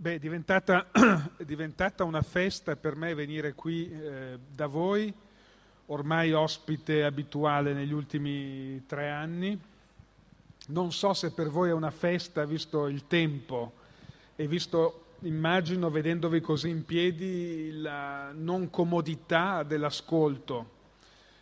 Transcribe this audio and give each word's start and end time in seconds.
Beh, 0.00 0.14
è 0.14 0.18
diventata, 0.20 0.92
è 1.36 1.42
diventata, 1.42 2.04
una 2.04 2.22
festa 2.22 2.76
per 2.76 2.94
me 2.94 3.14
venire 3.14 3.54
qui 3.54 3.90
eh, 3.90 4.38
da 4.54 4.68
voi, 4.68 5.12
ormai 5.86 6.32
ospite 6.32 7.02
abituale 7.02 7.72
negli 7.72 7.90
ultimi 7.90 8.86
tre 8.86 9.10
anni. 9.10 9.60
Non 10.68 10.92
so 10.92 11.14
se 11.14 11.32
per 11.32 11.48
voi 11.48 11.70
è 11.70 11.72
una 11.72 11.90
festa, 11.90 12.44
visto 12.44 12.86
il 12.86 13.08
tempo 13.08 13.72
e 14.36 14.46
visto, 14.46 15.16
immagino, 15.22 15.90
vedendovi 15.90 16.40
così 16.40 16.68
in 16.68 16.84
piedi, 16.84 17.72
la 17.80 18.30
non 18.32 18.70
comodità 18.70 19.64
dell'ascolto. 19.64 20.70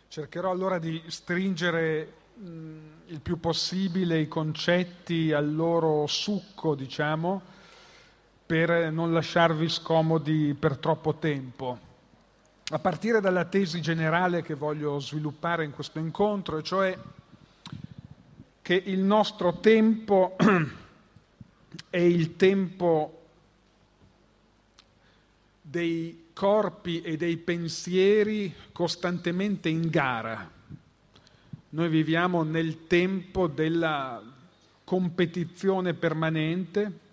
Cercherò 0.07 0.49
allora 0.49 0.79
di 0.79 0.99
stringere 1.05 2.13
mh, 2.33 2.77
il 3.05 3.19
più 3.19 3.39
possibile 3.39 4.17
i 4.17 4.27
concetti 4.27 5.31
al 5.31 5.53
loro 5.53 6.07
succo, 6.07 6.73
diciamo, 6.73 7.53
per 8.47 8.93
non 8.93 9.11
lasciarvi 9.11 9.67
scomodi 9.67 10.55
per 10.57 10.77
troppo 10.77 11.15
tempo. 11.15 11.77
A 12.69 12.79
partire 12.79 13.19
dalla 13.19 13.43
tesi 13.43 13.81
generale 13.81 14.41
che 14.41 14.55
voglio 14.55 14.99
sviluppare 14.99 15.65
in 15.65 15.71
questo 15.71 15.99
incontro, 15.99 16.61
cioè 16.61 16.97
che 18.61 18.83
il 18.85 18.99
nostro 18.99 19.59
tempo 19.59 20.37
è 21.89 21.97
il 21.97 22.37
tempo 22.37 23.25
dei 25.61 26.27
corpi 26.31 27.01
e 27.01 27.17
dei 27.17 27.35
pensieri 27.35 28.53
costantemente 28.71 29.67
in 29.67 29.89
gara. 29.89 30.49
Noi 31.69 31.89
viviamo 31.89 32.43
nel 32.43 32.87
tempo 32.87 33.47
della 33.47 34.21
competizione 34.85 35.93
permanente, 35.93 37.05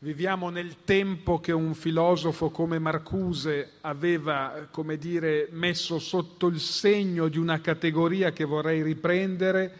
Viviamo 0.00 0.48
nel 0.48 0.84
tempo 0.84 1.40
che 1.40 1.50
un 1.50 1.74
filosofo 1.74 2.50
come 2.50 2.78
Marcuse 2.78 3.72
aveva, 3.80 4.68
come 4.70 4.96
dire, 4.96 5.48
messo 5.50 5.98
sotto 5.98 6.46
il 6.46 6.60
segno 6.60 7.26
di 7.26 7.36
una 7.36 7.60
categoria 7.60 8.30
che 8.30 8.44
vorrei 8.44 8.80
riprendere, 8.82 9.76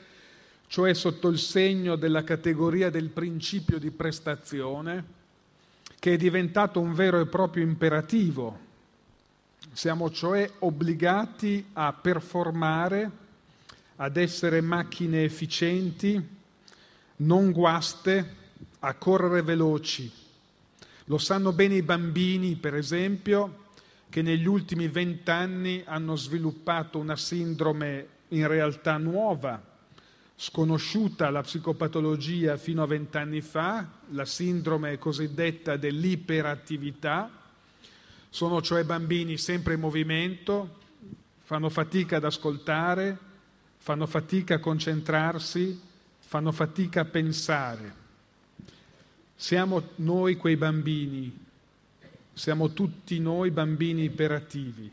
cioè 0.67 0.93
sotto 0.95 1.29
il 1.29 1.39
segno 1.39 1.95
della 1.95 2.25
categoria 2.25 2.91
del 2.91 3.11
principio 3.11 3.79
di 3.79 3.93
prestazione, 3.93 5.05
che 6.01 6.15
è 6.15 6.17
diventato 6.17 6.81
un 6.81 6.95
vero 6.95 7.21
e 7.21 7.27
proprio 7.27 7.63
imperativo. 7.63 8.59
Siamo 9.71 10.11
cioè 10.11 10.51
obbligati 10.59 11.65
a 11.75 11.93
performare, 11.93 13.09
ad 13.95 14.17
essere 14.17 14.61
macchine 14.63 15.23
efficienti, 15.23 16.21
non 17.19 17.53
guaste, 17.53 18.35
a 18.81 18.95
correre 18.95 19.43
veloci. 19.43 20.11
Lo 21.05 21.19
sanno 21.19 21.53
bene 21.53 21.77
i 21.77 21.83
bambini, 21.83 22.57
per 22.57 22.75
esempio, 22.75 23.67
che 24.09 24.23
negli 24.23 24.47
ultimi 24.47 24.89
vent'anni 24.89 25.83
hanno 25.87 26.17
sviluppato 26.17 26.99
una 26.99 27.17
sindrome 27.17 28.09
in 28.29 28.47
realtà 28.47 28.97
nuova, 28.97 29.63
sconosciuta 30.37 31.27
alla 31.27 31.43
psicopatologia 31.43 32.57
fino 32.57 32.83
a 32.83 32.87
vent'anni 32.87 33.41
fa, 33.41 33.87
la 34.11 34.25
sindrome 34.25 34.99
cosiddetta 34.99 35.77
dell'iperattività. 35.77 37.31
Sono 38.31 38.61
cioè 38.61 38.85
bambini 38.85 39.37
sempre 39.39 39.75
in 39.75 39.81
movimento, 39.81 40.77
fanno 41.43 41.71
fatica 41.71 42.17
ad 42.17 42.25
ascoltare, 42.25 43.19
fanno 43.79 44.07
fatica 44.07 44.57
a 44.57 44.61
concentrarsi, 44.61 45.81
fanno 46.19 46.53
fatica 46.53 47.01
a 47.01 47.05
pensare. 47.07 47.98
Siamo 49.41 49.91
noi 49.99 50.37
quei 50.37 50.57
bambini, 50.57 51.33
siamo 52.33 52.73
tutti 52.73 53.21
noi 53.21 53.53
bambini 53.53 54.03
iperattivi. 54.03 54.91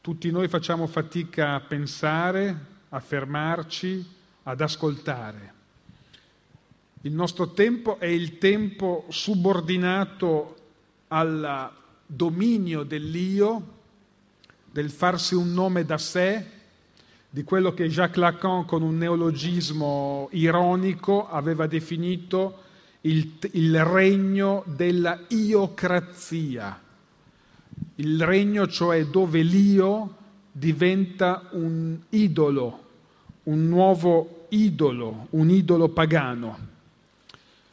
Tutti 0.00 0.30
noi 0.30 0.48
facciamo 0.48 0.86
fatica 0.86 1.52
a 1.52 1.60
pensare, 1.60 2.58
a 2.88 3.00
fermarci, 3.00 4.02
ad 4.44 4.62
ascoltare. 4.62 5.52
Il 7.02 7.12
nostro 7.12 7.50
tempo 7.50 7.98
è 7.98 8.06
il 8.06 8.38
tempo 8.38 9.04
subordinato 9.10 10.56
al 11.08 11.70
dominio 12.06 12.82
dell'io, 12.82 13.72
del 14.70 14.90
farsi 14.90 15.34
un 15.34 15.52
nome 15.52 15.84
da 15.84 15.98
sé, 15.98 16.46
di 17.28 17.44
quello 17.44 17.74
che 17.74 17.90
Jacques 17.90 18.16
Lacan 18.16 18.64
con 18.64 18.80
un 18.80 18.96
neologismo 18.96 20.28
ironico 20.32 21.28
aveva 21.28 21.66
definito 21.66 22.62
il, 23.06 23.32
il 23.52 23.84
regno 23.84 24.64
della 24.66 25.20
iocrazia, 25.28 26.80
il 27.96 28.24
regno 28.24 28.66
cioè 28.66 29.06
dove 29.06 29.42
l'io 29.42 30.16
diventa 30.50 31.48
un 31.52 31.98
idolo, 32.10 32.82
un 33.44 33.68
nuovo 33.68 34.46
idolo, 34.50 35.26
un 35.30 35.50
idolo 35.50 35.88
pagano. 35.88 36.72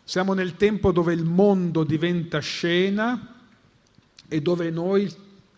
Siamo 0.04 0.34
nel 0.34 0.58
tempo 0.58 0.92
dove 0.92 1.14
il 1.14 1.24
mondo 1.24 1.84
diventa 1.84 2.40
scena 2.40 3.36
e 4.28 4.42
dove 4.42 4.70
noi 4.70 5.10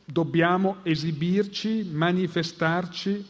dobbiamo 0.05 0.78
esibirci, 0.84 1.90
manifestarci 1.91 3.25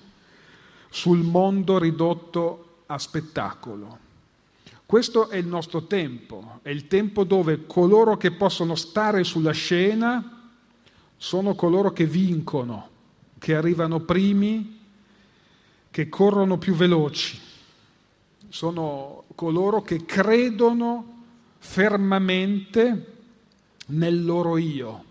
sul 0.90 1.20
mondo 1.20 1.78
ridotto 1.78 2.82
a 2.88 2.98
spettacolo. 2.98 4.03
Questo 4.86 5.30
è 5.30 5.38
il 5.38 5.48
nostro 5.48 5.84
tempo, 5.84 6.60
è 6.62 6.70
il 6.70 6.88
tempo 6.88 7.24
dove 7.24 7.66
coloro 7.66 8.18
che 8.18 8.32
possono 8.32 8.76
stare 8.76 9.24
sulla 9.24 9.52
scena 9.52 10.34
sono 11.18 11.56
coloro 11.56 11.94
che 11.94 12.06
vincono, 12.06 12.90
che 13.40 13.56
arrivano 13.56 14.02
primi, 14.02 14.82
che 15.90 16.10
corrono 16.10 16.58
più 16.58 16.74
veloci, 16.76 17.40
sono 18.50 19.24
coloro 19.36 19.82
che 19.82 20.04
credono 20.06 21.24
fermamente 21.60 23.14
nel 23.88 24.26
loro 24.26 24.58
io. 24.58 25.06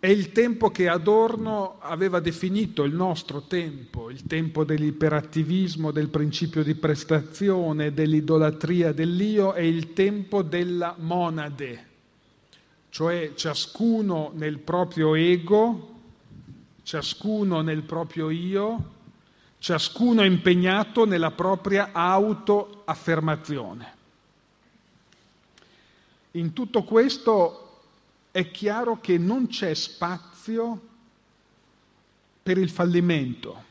È 0.00 0.06
il 0.06 0.30
tempo 0.30 0.70
che 0.70 0.88
Adorno 0.88 1.78
aveva 1.80 2.20
definito 2.20 2.84
il 2.84 2.94
nostro 2.94 3.42
tempo, 3.42 4.10
il 4.10 4.28
tempo 4.28 4.64
dell'iperattivismo, 4.64 5.90
del 5.90 6.08
principio 6.08 6.62
di 6.62 6.76
prestazione, 6.76 7.92
dell'idolatria 7.92 8.92
dell'io, 8.92 9.54
è 9.54 9.62
il 9.62 9.92
tempo 9.94 10.42
della 10.42 10.94
monade, 10.98 11.86
cioè 12.90 13.32
ciascuno 13.34 14.30
nel 14.34 14.60
proprio 14.60 15.16
ego, 15.16 15.94
ciascuno 16.84 17.60
nel 17.60 17.82
proprio 17.82 18.30
io, 18.30 18.90
ciascuno 19.58 20.22
impegnato 20.22 21.06
nella 21.06 21.32
propria 21.32 21.88
autoaffermazione. 21.90 23.96
In 26.32 26.52
tutto 26.52 26.84
questo 26.84 27.67
è 28.38 28.52
chiaro 28.52 29.00
che 29.00 29.18
non 29.18 29.48
c'è 29.48 29.74
spazio 29.74 30.80
per 32.40 32.56
il 32.56 32.70
fallimento, 32.70 33.64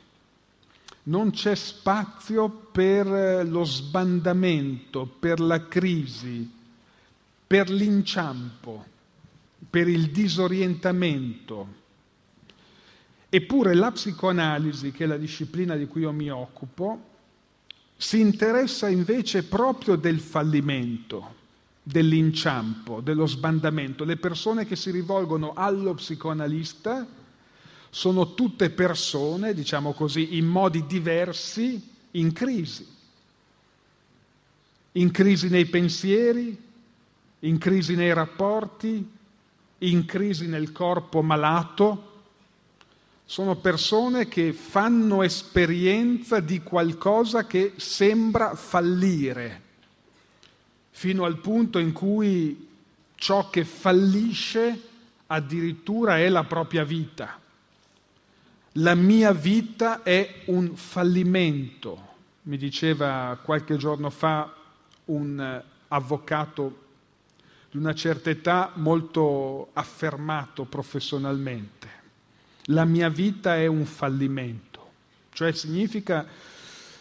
non 1.03 1.31
c'è 1.31 1.55
spazio 1.55 2.49
per 2.49 3.47
lo 3.47 3.63
sbandamento, 3.63 5.05
per 5.05 5.39
la 5.39 5.69
crisi, 5.69 6.51
per 7.47 7.69
l'inciampo, 7.69 8.83
per 9.69 9.87
il 9.87 10.11
disorientamento. 10.11 11.75
Eppure 13.29 13.73
la 13.73 13.91
psicoanalisi, 13.91 14.91
che 14.91 15.05
è 15.05 15.07
la 15.07 15.15
disciplina 15.15 15.77
di 15.77 15.87
cui 15.87 16.01
io 16.01 16.11
mi 16.11 16.29
occupo, 16.29 17.03
si 17.95 18.19
interessa 18.19 18.89
invece 18.89 19.45
proprio 19.45 19.95
del 19.95 20.19
fallimento 20.19 21.36
dell'inciampo, 21.87 22.99
dello 22.99 23.25
sbandamento. 23.25 24.03
Le 24.03 24.17
persone 24.17 24.65
che 24.65 24.75
si 24.75 24.91
rivolgono 24.91 25.53
allo 25.55 25.93
psicoanalista 25.93 27.07
sono 27.89 28.33
tutte 28.33 28.69
persone, 28.71 29.53
diciamo 29.53 29.93
così, 29.93 30.35
in 30.35 30.45
modi 30.47 30.85
diversi, 30.85 31.81
in 32.11 32.33
crisi. 32.33 32.85
In 34.93 35.11
crisi 35.11 35.47
nei 35.47 35.65
pensieri, 35.67 36.61
in 37.39 37.57
crisi 37.57 37.95
nei 37.95 38.11
rapporti, 38.11 39.09
in 39.77 40.05
crisi 40.05 40.47
nel 40.47 40.73
corpo 40.73 41.21
malato. 41.21 42.03
Sono 43.23 43.55
persone 43.55 44.27
che 44.27 44.51
fanno 44.51 45.23
esperienza 45.23 46.41
di 46.41 46.61
qualcosa 46.61 47.47
che 47.47 47.73
sembra 47.77 48.55
fallire 48.55 49.66
fino 50.97 51.25
al 51.25 51.37
punto 51.37 51.77
in 51.77 51.91
cui 51.91 52.69
ciò 53.13 53.51
che 53.51 53.65
fallisce 53.65 54.81
addirittura 55.27 56.17
è 56.17 56.27
la 56.27 56.43
propria 56.43 56.83
vita. 56.83 57.39
La 58.73 58.95
mia 58.95 59.31
vita 59.31 60.01
è 60.01 60.41
un 60.45 60.75
fallimento, 60.75 62.15
mi 62.43 62.57
diceva 62.57 63.37
qualche 63.43 63.77
giorno 63.77 64.09
fa 64.09 64.51
un 65.05 65.63
avvocato 65.89 66.85
di 67.69 67.77
una 67.77 67.93
certa 67.93 68.31
età 68.31 68.71
molto 68.73 69.69
affermato 69.73 70.63
professionalmente. 70.63 71.89
La 72.69 72.85
mia 72.85 73.09
vita 73.09 73.55
è 73.55 73.67
un 73.67 73.85
fallimento, 73.85 74.89
cioè 75.31 75.51
significa 75.51 76.25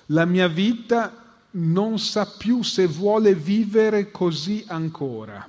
la 0.08 0.26
mia 0.26 0.48
vita 0.48 1.25
non 1.56 1.99
sa 1.99 2.26
più 2.26 2.62
se 2.62 2.87
vuole 2.87 3.35
vivere 3.35 4.11
così 4.11 4.64
ancora. 4.69 5.49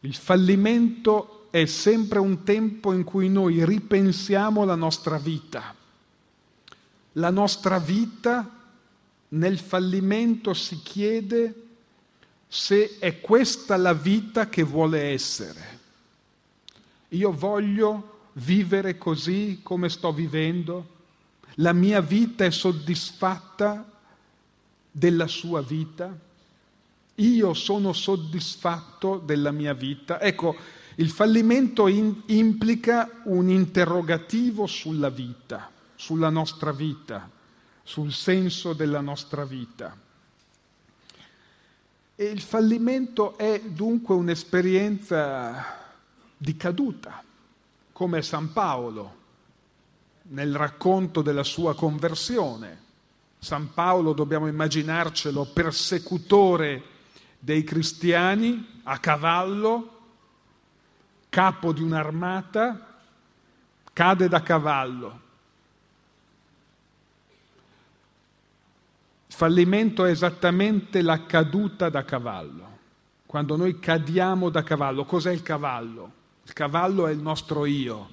Il 0.00 0.14
fallimento 0.14 1.48
è 1.50 1.66
sempre 1.66 2.18
un 2.18 2.42
tempo 2.42 2.92
in 2.92 3.04
cui 3.04 3.28
noi 3.28 3.64
ripensiamo 3.64 4.64
la 4.64 4.74
nostra 4.74 5.18
vita. 5.18 5.74
La 7.12 7.30
nostra 7.30 7.78
vita 7.78 8.48
nel 9.28 9.58
fallimento 9.58 10.54
si 10.54 10.80
chiede 10.82 11.66
se 12.46 12.98
è 12.98 13.20
questa 13.20 13.76
la 13.76 13.92
vita 13.92 14.48
che 14.48 14.62
vuole 14.62 15.00
essere. 15.10 15.76
Io 17.08 17.32
voglio 17.32 18.30
vivere 18.34 18.96
così 18.96 19.60
come 19.62 19.90
sto 19.90 20.12
vivendo? 20.12 20.96
La 21.56 21.72
mia 21.72 22.00
vita 22.00 22.44
è 22.44 22.50
soddisfatta 22.50 23.97
della 24.90 25.26
sua 25.26 25.62
vita? 25.62 26.16
Io 27.16 27.54
sono 27.54 27.92
soddisfatto 27.92 29.18
della 29.18 29.50
mia 29.50 29.74
vita? 29.74 30.20
Ecco, 30.20 30.56
il 30.96 31.10
fallimento 31.10 31.86
in, 31.86 32.22
implica 32.26 33.22
un 33.24 33.48
interrogativo 33.48 34.66
sulla 34.66 35.10
vita, 35.10 35.70
sulla 35.94 36.28
nostra 36.28 36.72
vita, 36.72 37.28
sul 37.82 38.12
senso 38.12 38.72
della 38.72 39.00
nostra 39.00 39.44
vita. 39.44 39.96
E 42.16 42.24
il 42.24 42.40
fallimento 42.40 43.38
è 43.38 43.62
dunque 43.64 44.14
un'esperienza 44.14 45.64
di 46.36 46.56
caduta, 46.56 47.22
come 47.92 48.22
San 48.22 48.52
Paolo 48.52 49.16
nel 50.30 50.54
racconto 50.54 51.22
della 51.22 51.44
sua 51.44 51.74
conversione. 51.74 52.86
San 53.38 53.72
Paolo 53.72 54.12
dobbiamo 54.12 54.48
immaginarcelo 54.48 55.44
persecutore 55.52 56.82
dei 57.38 57.62
cristiani 57.62 58.80
a 58.82 58.98
cavallo, 58.98 59.96
capo 61.28 61.72
di 61.72 61.82
un'armata, 61.82 63.00
cade 63.92 64.28
da 64.28 64.42
cavallo. 64.42 65.20
Il 69.28 69.34
fallimento 69.34 70.04
è 70.04 70.10
esattamente 70.10 71.00
la 71.00 71.24
caduta 71.24 71.88
da 71.88 72.04
cavallo. 72.04 72.76
Quando 73.24 73.56
noi 73.56 73.78
cadiamo 73.78 74.48
da 74.48 74.64
cavallo, 74.64 75.04
cos'è 75.04 75.30
il 75.30 75.42
cavallo? 75.42 76.12
Il 76.44 76.52
cavallo 76.54 77.06
è 77.06 77.12
il 77.12 77.20
nostro 77.20 77.66
io, 77.66 78.08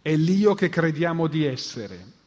è 0.00 0.14
l'io 0.14 0.54
che 0.54 0.68
crediamo 0.68 1.26
di 1.26 1.44
essere. 1.44 2.18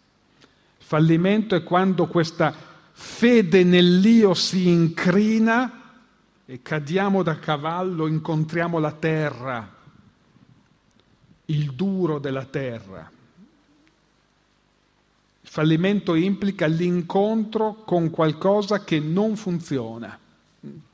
Fallimento 0.94 1.56
è 1.56 1.63
quando 1.63 2.06
questa 2.06 2.54
fede 2.92 3.63
nell'io 3.63 4.36
si 4.36 4.68
incrina 4.68 5.81
e 6.45 6.62
cadiamo 6.62 7.24
da 7.24 7.40
cavallo, 7.40 8.06
incontriamo 8.06 8.78
la 8.78 8.92
terra, 8.92 9.75
il 11.45 11.72
duro 11.72 12.19
della 12.19 12.45
terra. 12.45 13.10
Il 15.42 15.50
fallimento 15.50 16.13
implica 16.13 16.68
l'incontro 16.68 17.81
con 17.86 18.12
qualcosa 18.12 18.84
che 18.84 19.00
non 19.00 19.36
funziona, 19.36 20.16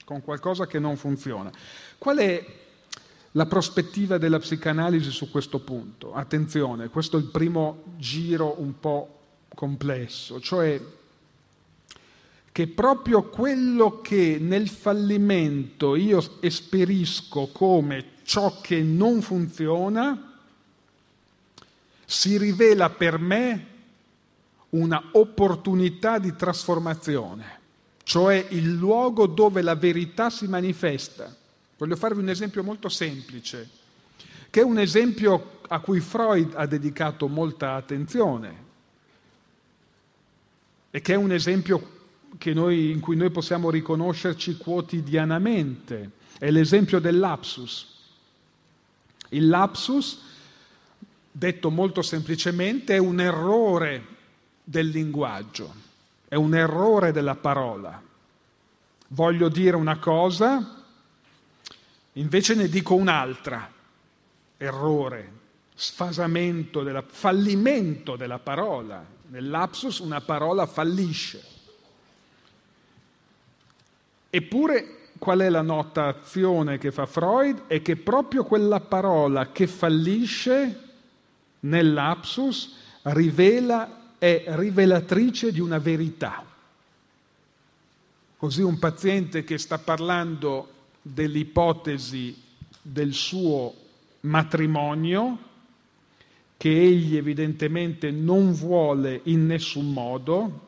con 0.05 0.21
qualcosa 0.21 0.65
che 0.65 0.79
non 0.79 0.95
funziona. 0.95 1.51
Qual 1.97 2.19
è 2.19 2.45
la 3.31 3.45
prospettiva 3.47 4.17
della 4.17 4.39
psicanalisi 4.39 5.11
su 5.11 5.29
questo 5.29 5.59
punto? 5.59 6.13
Attenzione, 6.13 6.87
questo 6.87 7.17
è 7.17 7.19
il 7.19 7.25
primo 7.25 7.83
giro 7.97 8.61
un 8.61 8.79
po' 8.79 9.17
complesso, 9.59 10.39
cioè 10.39 10.81
che 12.49 12.67
proprio 12.67 13.23
quello 13.23 13.99
che 13.99 14.37
nel 14.39 14.69
fallimento 14.69 15.97
io 15.97 16.37
esperisco 16.39 17.47
come 17.47 18.05
ciò 18.23 18.61
che 18.61 18.81
non 18.81 19.21
funziona, 19.21 20.39
si 22.05 22.37
rivela 22.37 22.89
per 22.89 23.19
me 23.19 23.65
una 24.69 25.09
opportunità 25.11 26.19
di 26.19 26.33
trasformazione, 26.37 27.59
cioè 28.03 28.47
il 28.51 28.71
luogo 28.71 29.27
dove 29.27 29.61
la 29.61 29.75
verità 29.75 30.29
si 30.29 30.47
manifesta. 30.47 31.35
Voglio 31.75 31.97
farvi 31.97 32.21
un 32.21 32.29
esempio 32.29 32.63
molto 32.63 32.87
semplice, 32.87 33.69
che 34.49 34.61
è 34.61 34.63
un 34.63 34.79
esempio 34.79 35.59
a 35.67 35.81
cui 35.81 35.99
Freud 35.99 36.53
ha 36.55 36.65
dedicato 36.65 37.27
molta 37.27 37.73
attenzione 37.73 38.67
e 40.91 41.01
che 41.01 41.13
è 41.13 41.17
un 41.17 41.31
esempio 41.31 41.97
noi, 42.53 42.91
in 42.91 42.99
cui 42.99 43.15
noi 43.15 43.29
possiamo 43.29 43.69
riconoscerci 43.69 44.57
quotidianamente. 44.57 46.11
È 46.37 46.49
l'esempio 46.49 46.99
del 46.99 47.19
lapsus. 47.19 47.97
Il 49.29 49.47
lapsus, 49.47 50.21
detto 51.31 51.69
molto 51.69 52.01
semplicemente, 52.01 52.95
è 52.95 52.97
un 52.97 53.19
errore 53.19 54.05
del 54.63 54.87
linguaggio, 54.87 55.73
è 56.27 56.35
un 56.35 56.55
errore 56.55 57.11
della 57.11 57.35
parola. 57.35 58.01
Voglio 59.09 59.49
dire 59.49 59.75
una 59.75 59.97
cosa, 59.97 60.83
invece 62.13 62.55
ne 62.55 62.69
dico 62.69 62.95
un'altra. 62.95 63.77
Errore, 64.57 65.31
sfasamento, 65.73 66.83
della, 66.83 67.03
fallimento 67.05 68.15
della 68.15 68.39
parola, 68.39 69.17
Nell'apsus 69.29 69.99
una 69.99 70.21
parola 70.21 70.65
fallisce. 70.65 71.43
Eppure 74.29 75.09
qual 75.19 75.39
è 75.39 75.49
la 75.49 75.61
notazione 75.61 76.77
che 76.77 76.91
fa 76.91 77.05
Freud? 77.05 77.67
È 77.67 77.81
che 77.81 77.95
proprio 77.95 78.43
quella 78.43 78.79
parola 78.79 79.51
che 79.51 79.67
fallisce 79.67 80.87
nell'apsus 81.61 82.75
rivela, 83.03 84.15
è 84.17 84.45
rivelatrice 84.47 85.51
di 85.51 85.59
una 85.59 85.77
verità. 85.77 86.43
Così 88.37 88.61
un 88.61 88.79
paziente 88.79 89.43
che 89.43 89.57
sta 89.57 89.77
parlando 89.77 90.73
dell'ipotesi 91.01 92.41
del 92.81 93.13
suo 93.13 93.73
matrimonio 94.21 95.48
che 96.59 96.69
egli 96.69 97.15
evidentemente 97.15 98.11
non 98.11 98.51
vuole 98.51 99.21
in 99.23 99.45
nessun 99.45 99.93
modo, 99.93 100.67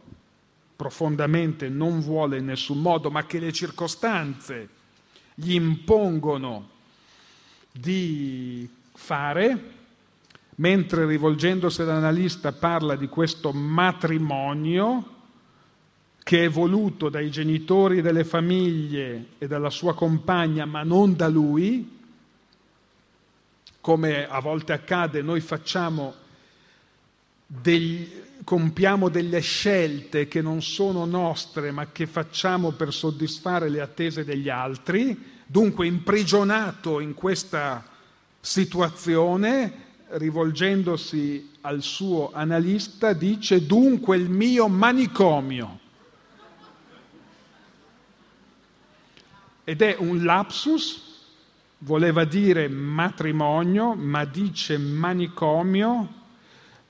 profondamente 0.74 1.67
non 1.67 2.00
vuole 2.00 2.38
in 2.38 2.45
nessun 2.45 2.79
modo, 2.79 3.12
ma 3.12 3.25
che 3.25 3.39
le 3.39 3.51
circostanze 3.51 4.69
gli 5.36 5.53
impongono 5.53 6.69
di 7.74 8.69
fare, 8.93 9.63
mentre 10.55 11.05
rivolgendosi 11.05 11.81
all'analista 11.81 12.53
parla 12.53 12.95
di 12.95 13.10
questo 13.10 13.51
matrimonio 13.51 15.15
che 16.24 16.45
è 16.45 16.50
voluto 16.50 17.10
dai 17.10 17.29
genitori 17.29 18.01
delle 18.01 18.24
famiglie 18.24 19.25
e 19.39 19.45
dalla 19.45 19.69
sua 19.69 19.93
compagna, 19.93 20.63
ma 20.63 20.83
non 20.83 21.17
da 21.17 21.27
lui, 21.27 22.00
come 23.81 24.27
a 24.27 24.39
volte 24.39 24.73
accade, 24.73 25.21
noi 25.21 25.41
facciamo 25.41 26.13
degli, 27.45 28.07
compiamo 28.43 29.09
delle 29.09 29.39
scelte 29.39 30.27
che 30.27 30.41
non 30.41 30.61
sono 30.61 31.05
nostre, 31.05 31.71
ma 31.71 31.88
che 31.91 32.07
facciamo 32.07 32.71
per 32.71 32.93
soddisfare 32.93 33.69
le 33.69 33.81
attese 33.81 34.23
degli 34.23 34.50
altri, 34.50 35.41
dunque 35.45 35.88
imprigionato 35.88 37.00
in 37.00 37.13
questa 37.13 37.83
situazione, 38.39 39.89
rivolgendosi 40.11 41.51
al 41.61 41.81
suo 41.81 42.31
analista, 42.33 43.13
dice 43.13 43.65
dunque 43.65 44.17
il 44.17 44.29
mio 44.29 44.67
manicomio. 44.67 45.79
Ed 49.63 49.81
è 49.81 49.95
un 50.00 50.23
lapsus 50.23 51.11
voleva 51.83 52.25
dire 52.25 52.67
matrimonio, 52.67 53.93
ma 53.93 54.25
dice 54.25 54.77
manicomio, 54.77 56.19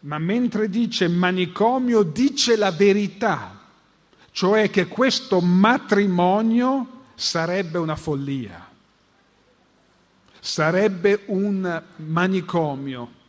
ma 0.02 0.18
mentre 0.18 0.70
dice 0.70 1.08
manicomio 1.08 2.04
dice 2.04 2.56
la 2.56 2.72
verità, 2.72 3.60
cioè 4.32 4.70
che 4.70 4.88
questo 4.88 5.40
matrimonio 5.40 7.04
sarebbe 7.16 7.78
una 7.78 7.96
follia, 7.96 8.70
sarebbe 10.40 11.24
un 11.28 11.84
manicomio 11.98 13.20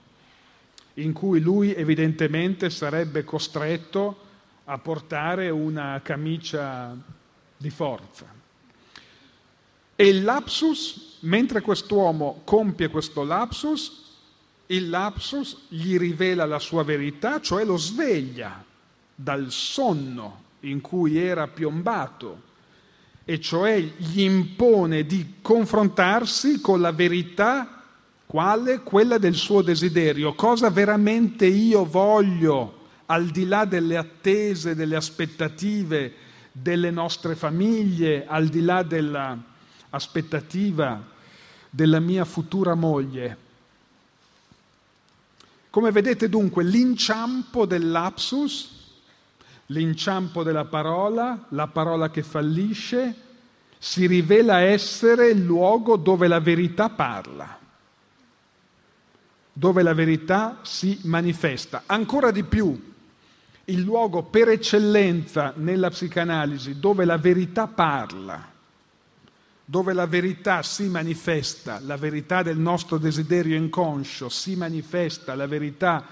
in 0.94 1.12
cui 1.12 1.40
lui 1.40 1.74
evidentemente 1.74 2.70
sarebbe 2.70 3.24
costretto 3.24 4.30
a 4.64 4.78
portare 4.78 5.50
una 5.50 6.00
camicia 6.02 6.96
di 7.56 7.70
forza. 7.70 8.41
E 10.02 10.08
il 10.08 10.24
lapsus, 10.24 11.18
mentre 11.20 11.60
quest'uomo 11.60 12.40
compie 12.42 12.88
questo 12.88 13.22
lapsus, 13.22 14.02
il 14.66 14.90
lapsus 14.90 15.66
gli 15.68 15.96
rivela 15.96 16.44
la 16.44 16.58
sua 16.58 16.82
verità, 16.82 17.40
cioè 17.40 17.64
lo 17.64 17.76
sveglia 17.76 18.64
dal 19.14 19.52
sonno 19.52 20.40
in 20.62 20.80
cui 20.80 21.18
era 21.18 21.46
piombato, 21.46 22.42
e 23.24 23.40
cioè 23.40 23.78
gli 23.78 24.22
impone 24.22 25.06
di 25.06 25.34
confrontarsi 25.40 26.60
con 26.60 26.80
la 26.80 26.90
verità, 26.90 27.84
quale? 28.26 28.80
Quella 28.80 29.18
del 29.18 29.36
suo 29.36 29.62
desiderio, 29.62 30.34
cosa 30.34 30.68
veramente 30.68 31.46
io 31.46 31.84
voglio, 31.84 32.88
al 33.06 33.26
di 33.26 33.46
là 33.46 33.64
delle 33.66 33.96
attese, 33.96 34.74
delle 34.74 34.96
aspettative 34.96 36.14
delle 36.50 36.90
nostre 36.90 37.36
famiglie, 37.36 38.26
al 38.26 38.48
di 38.48 38.62
là 38.62 38.82
dell'aspettativa 39.92 41.02
della 41.68 42.00
mia 42.00 42.24
futura 42.24 42.74
moglie. 42.74 43.36
Come 45.68 45.90
vedete 45.90 46.28
dunque 46.28 46.64
l'inciampo 46.64 47.66
del 47.66 47.90
lapsus 47.90 48.80
l'inciampo 49.66 50.42
della 50.42 50.66
parola, 50.66 51.46
la 51.50 51.66
parola 51.66 52.10
che 52.10 52.22
fallisce, 52.22 53.14
si 53.78 54.06
rivela 54.06 54.60
essere 54.60 55.28
il 55.30 55.42
luogo 55.42 55.96
dove 55.96 56.28
la 56.28 56.40
verità 56.40 56.90
parla, 56.90 57.58
dove 59.52 59.82
la 59.82 59.94
verità 59.94 60.58
si 60.62 61.00
manifesta. 61.04 61.84
Ancora 61.86 62.30
di 62.30 62.44
più, 62.44 62.92
il 63.64 63.80
luogo 63.80 64.24
per 64.24 64.48
eccellenza 64.50 65.54
nella 65.56 65.88
psicanalisi 65.88 66.78
dove 66.78 67.04
la 67.04 67.16
verità 67.16 67.66
parla, 67.66 68.51
dove 69.64 69.92
la 69.92 70.06
verità 70.06 70.62
si 70.62 70.84
manifesta, 70.84 71.80
la 71.80 71.96
verità 71.96 72.42
del 72.42 72.58
nostro 72.58 72.98
desiderio 72.98 73.56
inconscio 73.56 74.28
si 74.28 74.56
manifesta, 74.56 75.34
la 75.34 75.46
verità 75.46 76.06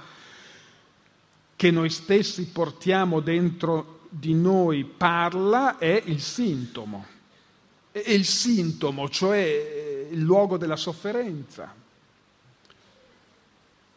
che 1.57 1.71
noi 1.71 1.91
stessi 1.91 2.47
portiamo 2.47 3.21
dentro 3.21 4.01
di 4.09 4.35
noi 4.35 4.85
parla 4.85 5.79
è 5.79 6.03
il 6.07 6.21
sintomo. 6.21 7.07
È 7.93 8.11
il 8.11 8.25
sintomo, 8.25 9.09
cioè 9.09 10.09
il 10.11 10.21
luogo 10.21 10.57
della 10.57 10.77
sofferenza, 10.77 11.75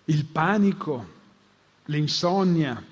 il 0.05 0.25
panico, 0.25 1.07
l'insonnia, 1.85 2.83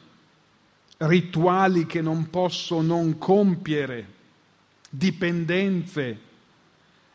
rituali 0.97 1.85
che 1.85 2.01
non 2.01 2.29
posso 2.29 2.81
non 2.81 3.17
compiere, 3.17 4.07
dipendenze. 4.89 6.29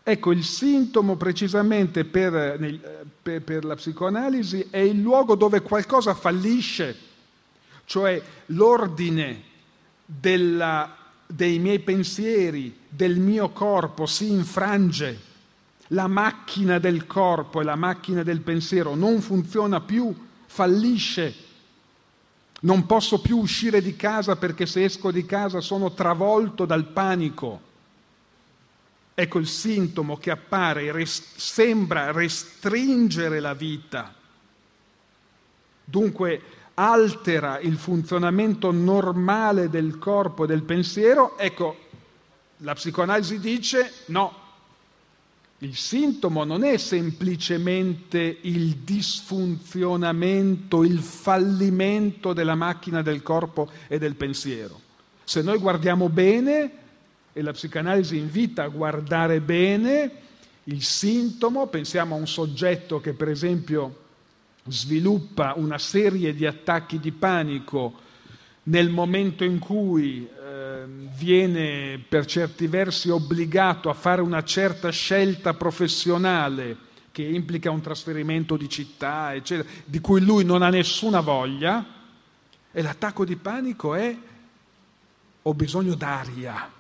Ecco, 0.09 0.31
il 0.31 0.45
sintomo 0.45 1.17
precisamente 1.17 2.05
per, 2.05 2.59
per, 3.23 3.43
per 3.43 3.65
la 3.65 3.75
psicoanalisi 3.75 4.69
è 4.71 4.79
il 4.79 5.01
luogo 5.01 5.35
dove 5.35 5.63
qualcosa 5.63 6.15
fallisce 6.15 7.07
cioè 7.87 8.21
l'ordine 8.47 9.43
della, 10.05 10.95
dei 11.27 11.59
miei 11.59 11.79
pensieri, 11.79 12.77
del 12.89 13.19
mio 13.19 13.51
corpo 13.51 14.07
si 14.07 14.31
infrange, 14.31 15.35
la 15.89 16.09
macchina 16.09 16.79
del 16.79 17.07
corpo 17.07 17.61
e 17.61 17.65
la 17.65 17.77
macchina 17.77 18.23
del 18.23 18.41
pensiero 18.41 18.95
non 18.95 19.21
funziona 19.21 19.81
più, 19.81 20.15
fallisce. 20.47 21.45
Non 22.59 22.87
posso 22.87 23.21
più 23.21 23.39
uscire 23.39 23.81
di 23.81 23.95
casa 23.95 24.35
perché 24.35 24.67
se 24.67 24.83
esco 24.83 25.13
di 25.13 25.25
casa 25.25 25.61
sono 25.61 25.93
travolto 25.93 26.65
dal 26.65 26.87
panico. 26.87 27.61
Ecco 29.19 29.39
il 29.39 29.47
sintomo 29.47 30.19
che 30.19 30.31
appare, 30.31 30.93
res- 30.93 31.37
sembra 31.37 32.13
restringere 32.13 33.41
la 33.41 33.55
vita. 33.55 34.15
Dunque 35.83 36.43
altera 36.75 37.59
il 37.61 37.79
funzionamento 37.79 38.71
normale 38.73 39.71
del 39.71 39.97
corpo 39.97 40.45
e 40.45 40.47
del 40.47 40.65
pensiero, 40.65 41.39
ecco, 41.39 41.79
la 42.59 42.75
psicoanalisi 42.75 43.41
dice 43.41 43.91
no, 44.09 44.35
il 45.61 45.77
sintomo 45.77 46.45
non 46.45 46.63
è 46.63 46.77
semplicemente 46.77 48.37
il 48.43 48.77
disfunzionamento, 48.77 50.85
il 50.85 50.99
fallimento 50.99 52.35
della 52.35 52.55
macchina 52.55 53.01
del 53.01 53.23
corpo 53.23 53.71
e 53.89 53.99
del 53.99 54.15
pensiero. 54.15 54.79
Se 55.25 55.41
noi 55.41 55.57
guardiamo 55.57 56.11
bene, 56.11 56.85
e 57.37 57.43
la 57.43 57.53
psicanalisi 57.53 58.17
invita 58.17 58.63
a 58.63 58.69
guardare 58.69 59.43
bene, 59.43 60.11
il 60.65 60.83
sintomo, 60.83 61.67
pensiamo 61.67 62.15
a 62.15 62.19
un 62.19 62.27
soggetto 62.27 62.99
che 62.99 63.13
per 63.13 63.29
esempio 63.29 64.05
sviluppa 64.67 65.53
una 65.55 65.77
serie 65.77 66.33
di 66.33 66.47
attacchi 66.47 66.99
di 66.99 67.13
panico 67.13 67.93
nel 68.65 68.89
momento 68.89 69.45
in 69.45 69.59
cui 69.59 70.27
eh, 70.27 70.85
viene 71.15 72.03
per 72.09 72.25
certi 72.25 72.69
versi 72.69 73.11
obbligato 73.11 73.91
a 73.91 73.95
fare 73.95 74.23
una 74.23 74.43
certa 74.43 74.89
scelta 74.89 75.53
professionale 75.53 76.75
che 77.13 77.23
implica 77.23 77.71
un 77.71 77.83
trasferimento 77.83 78.57
di 78.57 78.71
città, 78.71 79.35
eccetera, 79.35 79.69
di 79.85 80.01
cui 80.01 80.23
lui 80.23 80.43
non 80.43 80.63
ha 80.63 80.71
nessuna 80.71 81.21
voglia, 81.21 81.85
e 82.73 82.81
l'attacco 82.81 83.27
di 83.27 83.37
panico 83.37 83.95
è 83.95 84.17
ho 85.43 85.55
bisogno 85.55 85.95
d'aria, 85.95 86.73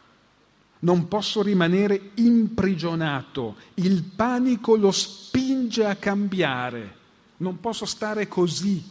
non 0.86 1.08
posso 1.08 1.42
rimanere 1.42 2.10
imprigionato, 2.14 3.56
il 3.74 4.04
panico 4.04 4.76
lo 4.76 4.92
spinge 4.92 5.84
a 5.84 5.96
cambiare 5.96 6.96
non 7.38 7.60
posso 7.60 7.84
stare 7.84 8.28
così, 8.28 8.82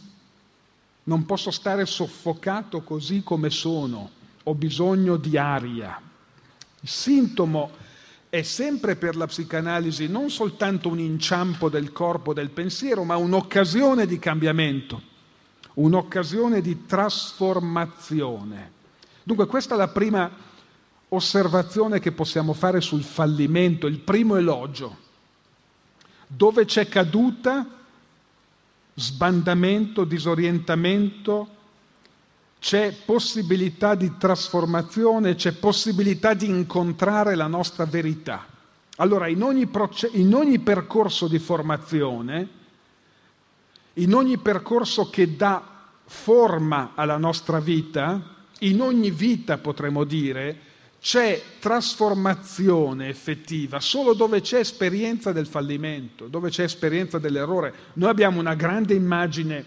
non 1.04 1.24
posso 1.24 1.50
stare 1.50 1.86
soffocato 1.86 2.82
così 2.82 3.22
come 3.24 3.50
sono, 3.50 4.10
ho 4.42 4.54
bisogno 4.54 5.16
di 5.16 5.36
aria. 5.36 6.00
Il 6.80 6.88
sintomo 6.88 7.70
è 8.28 8.42
sempre 8.42 8.96
per 8.96 9.16
la 9.16 9.26
psicanalisi 9.26 10.06
non 10.08 10.30
soltanto 10.30 10.88
un 10.88 11.00
inciampo 11.00 11.68
del 11.68 11.90
corpo, 11.92 12.32
del 12.32 12.50
pensiero, 12.50 13.02
ma 13.02 13.16
un'occasione 13.16 14.06
di 14.06 14.18
cambiamento, 14.18 15.02
un'occasione 15.74 16.60
di 16.60 16.86
trasformazione. 16.86 18.72
Dunque 19.24 19.46
questa 19.46 19.74
è 19.74 19.78
la 19.78 19.88
prima 19.88 20.30
osservazione 21.08 22.00
che 22.00 22.12
possiamo 22.12 22.52
fare 22.52 22.80
sul 22.80 23.02
fallimento, 23.02 23.86
il 23.86 23.98
primo 23.98 24.36
elogio. 24.36 25.04
Dove 26.26 26.64
c'è 26.64 26.88
caduta 26.88 27.66
sbandamento, 28.94 30.04
disorientamento, 30.04 31.54
c'è 32.58 32.92
possibilità 33.04 33.94
di 33.94 34.16
trasformazione, 34.16 35.34
c'è 35.34 35.52
possibilità 35.52 36.34
di 36.34 36.46
incontrare 36.46 37.34
la 37.34 37.46
nostra 37.46 37.84
verità. 37.84 38.46
Allora, 38.96 39.28
in 39.28 39.42
ogni, 39.42 39.66
proce- 39.66 40.10
in 40.12 40.34
ogni 40.34 40.58
percorso 40.58 41.28
di 41.28 41.38
formazione, 41.38 42.48
in 43.94 44.14
ogni 44.14 44.38
percorso 44.38 45.10
che 45.10 45.36
dà 45.36 45.62
forma 46.04 46.92
alla 46.94 47.18
nostra 47.18 47.60
vita, 47.60 48.34
in 48.60 48.80
ogni 48.80 49.10
vita 49.10 49.58
potremmo 49.58 50.04
dire, 50.04 50.58
c'è 51.06 51.40
trasformazione 51.60 53.06
effettiva 53.08 53.78
solo 53.78 54.12
dove 54.12 54.40
c'è 54.40 54.58
esperienza 54.58 55.30
del 55.30 55.46
fallimento, 55.46 56.26
dove 56.26 56.50
c'è 56.50 56.64
esperienza 56.64 57.20
dell'errore. 57.20 57.72
Noi 57.92 58.10
abbiamo 58.10 58.40
una 58.40 58.56
grande 58.56 58.94
immagine, 58.94 59.64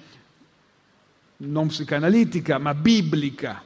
non 1.38 1.68
psicanalitica, 1.68 2.58
ma 2.58 2.74
biblica, 2.74 3.64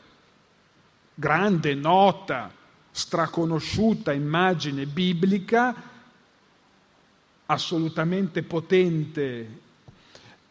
grande, 1.15 1.73
nota, 1.73 2.51
straconosciuta 2.91 4.13
immagine 4.13 4.85
biblica, 4.85 5.73
assolutamente 7.47 8.43
potente 8.43 9.59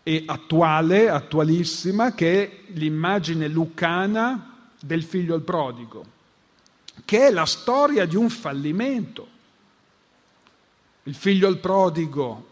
e 0.03 0.25
attuale, 0.27 1.09
attualissima, 1.09 2.15
che 2.15 2.43
è 2.43 2.73
l'immagine 2.73 3.47
lucana 3.47 4.73
del 4.81 5.05
figlio 5.05 5.35
al 5.37 5.43
prodigo 5.43 6.19
che 7.05 7.29
è 7.29 7.31
la 7.31 7.47
storia 7.47 8.07
di 8.07 8.17
un 8.17 8.31
fallimento. 8.31 9.29
Il 11.05 11.15
figlio 11.15 11.49
il 11.49 11.59
prodigo, 11.59 12.47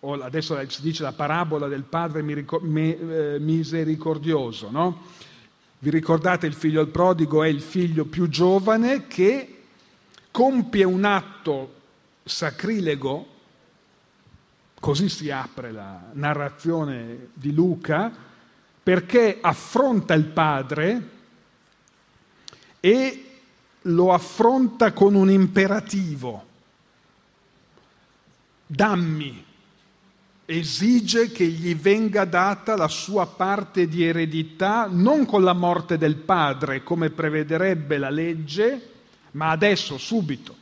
o 0.00 0.12
adesso 0.14 0.58
si 0.68 0.82
dice 0.82 1.02
la 1.02 1.12
parabola 1.12 1.68
del 1.68 1.82
padre 1.82 2.22
eh, 2.22 3.38
misericordioso, 3.40 4.70
no? 4.70 5.02
Vi 5.78 5.88
ricordate 5.88 6.46
il 6.46 6.52
figlio 6.52 6.82
il 6.82 6.88
prodigo 6.88 7.42
è 7.42 7.48
il 7.48 7.62
figlio 7.62 8.04
più 8.04 8.28
giovane 8.28 9.06
che 9.06 9.62
compie 10.30 10.84
un 10.84 11.04
atto 11.04 11.74
sacrilego, 12.22 13.26
così 14.78 15.08
si 15.08 15.30
apre 15.30 15.72
la 15.72 16.10
narrazione 16.12 17.28
di 17.32 17.52
Luca, 17.52 18.12
perché 18.82 19.38
affronta 19.40 20.14
il 20.14 20.24
padre 20.24 21.18
e 22.80 23.24
lo 23.82 24.12
affronta 24.12 24.92
con 24.92 25.14
un 25.14 25.30
imperativo, 25.30 26.44
dammi, 28.66 29.44
esige 30.46 31.30
che 31.30 31.46
gli 31.46 31.76
venga 31.76 32.24
data 32.24 32.74
la 32.76 32.88
sua 32.88 33.26
parte 33.26 33.86
di 33.86 34.04
eredità 34.04 34.88
non 34.90 35.24
con 35.24 35.44
la 35.44 35.52
morte 35.52 35.96
del 35.96 36.16
padre 36.16 36.82
come 36.82 37.10
prevederebbe 37.10 37.98
la 37.98 38.10
legge, 38.10 38.88
ma 39.32 39.50
adesso, 39.50 39.96
subito. 39.96 40.56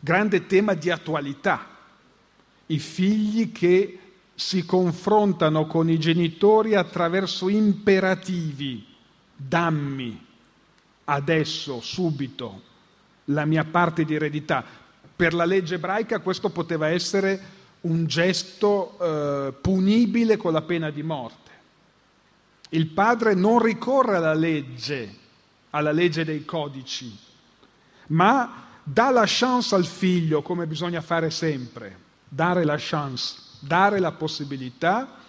Grande 0.00 0.46
tema 0.46 0.74
di 0.74 0.90
attualità. 0.90 1.66
I 2.66 2.78
figli 2.78 3.52
che 3.52 3.98
si 4.34 4.64
confrontano 4.64 5.66
con 5.66 5.88
i 5.88 5.98
genitori 5.98 6.74
attraverso 6.74 7.48
imperativi, 7.48 8.84
dammi, 9.36 10.23
adesso, 11.04 11.80
subito, 11.80 12.62
la 13.26 13.44
mia 13.44 13.64
parte 13.64 14.04
di 14.04 14.14
eredità. 14.14 14.64
Per 15.16 15.34
la 15.34 15.44
legge 15.44 15.76
ebraica 15.76 16.18
questo 16.18 16.50
poteva 16.50 16.88
essere 16.88 17.52
un 17.82 18.06
gesto 18.06 18.98
eh, 18.98 19.52
punibile 19.52 20.36
con 20.36 20.52
la 20.52 20.62
pena 20.62 20.90
di 20.90 21.02
morte. 21.02 21.50
Il 22.70 22.88
padre 22.88 23.34
non 23.34 23.60
ricorre 23.60 24.16
alla 24.16 24.34
legge, 24.34 25.14
alla 25.70 25.92
legge 25.92 26.24
dei 26.24 26.44
codici, 26.44 27.16
ma 28.08 28.64
dà 28.82 29.10
la 29.10 29.24
chance 29.26 29.74
al 29.74 29.84
figlio, 29.84 30.42
come 30.42 30.66
bisogna 30.66 31.00
fare 31.00 31.30
sempre, 31.30 31.96
dare 32.28 32.64
la 32.64 32.76
chance, 32.78 33.36
dare 33.60 33.98
la 33.98 34.12
possibilità 34.12 35.22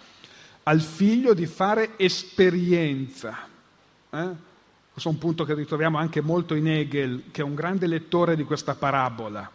al 0.64 0.80
figlio 0.80 1.34
di 1.34 1.46
fare 1.46 1.96
esperienza. 1.96 3.48
Eh? 4.10 4.45
Questo 4.96 5.12
è 5.12 5.18
un 5.20 5.20
punto 5.26 5.44
che 5.44 5.52
ritroviamo 5.52 5.98
anche 5.98 6.22
molto 6.22 6.54
in 6.54 6.66
Hegel, 6.68 7.24
che 7.30 7.42
è 7.42 7.44
un 7.44 7.54
grande 7.54 7.86
lettore 7.86 8.34
di 8.34 8.44
questa 8.44 8.76
parabola. 8.76 9.50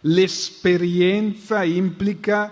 L'esperienza 0.00 1.62
implica, 1.64 2.50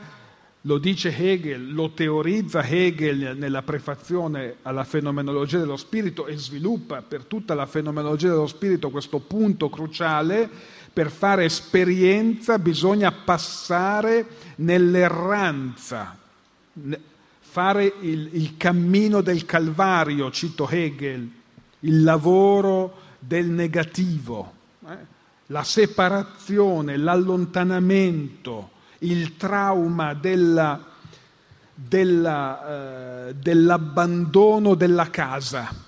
lo 0.60 0.76
dice 0.76 1.08
Hegel, 1.16 1.72
lo 1.72 1.92
teorizza 1.92 2.62
Hegel 2.62 3.34
nella 3.38 3.62
prefazione 3.62 4.56
alla 4.60 4.84
fenomenologia 4.84 5.56
dello 5.56 5.78
spirito 5.78 6.26
e 6.26 6.36
sviluppa 6.36 7.00
per 7.00 7.24
tutta 7.24 7.54
la 7.54 7.64
fenomenologia 7.64 8.28
dello 8.28 8.46
spirito 8.46 8.90
questo 8.90 9.20
punto 9.20 9.70
cruciale. 9.70 10.50
Per 10.92 11.10
fare 11.10 11.46
esperienza 11.46 12.58
bisogna 12.58 13.10
passare 13.10 14.26
nell'erranza, 14.56 16.14
fare 17.38 17.94
il, 18.02 18.28
il 18.32 18.58
cammino 18.58 19.22
del 19.22 19.46
Calvario, 19.46 20.30
cito 20.30 20.68
Hegel, 20.68 21.36
il 21.80 22.02
lavoro 22.02 23.06
del 23.18 23.46
negativo, 23.46 24.52
eh? 24.86 24.96
la 25.46 25.62
separazione, 25.62 26.96
l'allontanamento, 26.96 28.70
il 29.00 29.36
trauma 29.36 30.14
della, 30.14 30.84
della, 31.74 33.28
eh, 33.28 33.34
dell'abbandono 33.34 34.74
della 34.74 35.10
casa. 35.10 35.86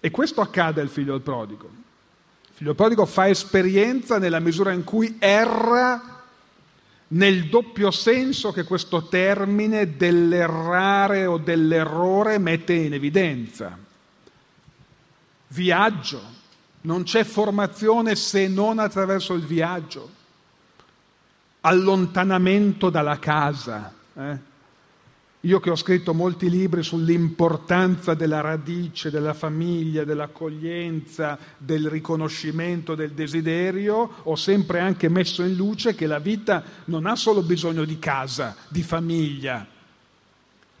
E 0.00 0.10
questo 0.10 0.40
accade 0.40 0.80
al 0.80 0.88
figlio 0.88 1.12
del 1.12 1.22
prodigo. 1.22 1.66
Il 1.66 2.54
figlio 2.54 2.68
del 2.68 2.76
prodigo 2.76 3.04
fa 3.04 3.28
esperienza 3.28 4.18
nella 4.18 4.40
misura 4.40 4.72
in 4.72 4.84
cui 4.84 5.16
erra 5.18 6.16
nel 7.10 7.48
doppio 7.48 7.90
senso 7.90 8.52
che 8.52 8.64
questo 8.64 9.08
termine 9.08 9.96
dell'errare 9.96 11.24
o 11.24 11.38
dell'errore 11.38 12.36
mette 12.38 12.74
in 12.74 12.92
evidenza 12.92 13.86
viaggio, 15.48 16.20
non 16.82 17.02
c'è 17.02 17.24
formazione 17.24 18.14
se 18.14 18.48
non 18.48 18.78
attraverso 18.78 19.34
il 19.34 19.44
viaggio, 19.44 20.10
allontanamento 21.62 22.90
dalla 22.90 23.18
casa. 23.18 23.92
Eh? 24.14 24.46
Io 25.42 25.60
che 25.60 25.70
ho 25.70 25.76
scritto 25.76 26.14
molti 26.14 26.50
libri 26.50 26.82
sull'importanza 26.82 28.14
della 28.14 28.40
radice, 28.40 29.10
della 29.10 29.34
famiglia, 29.34 30.02
dell'accoglienza, 30.02 31.38
del 31.56 31.88
riconoscimento, 31.88 32.96
del 32.96 33.12
desiderio, 33.12 34.16
ho 34.24 34.34
sempre 34.34 34.80
anche 34.80 35.08
messo 35.08 35.42
in 35.42 35.54
luce 35.54 35.94
che 35.94 36.06
la 36.06 36.18
vita 36.18 36.62
non 36.86 37.06
ha 37.06 37.14
solo 37.14 37.42
bisogno 37.42 37.84
di 37.84 38.00
casa, 38.00 38.56
di 38.68 38.82
famiglia, 38.82 39.64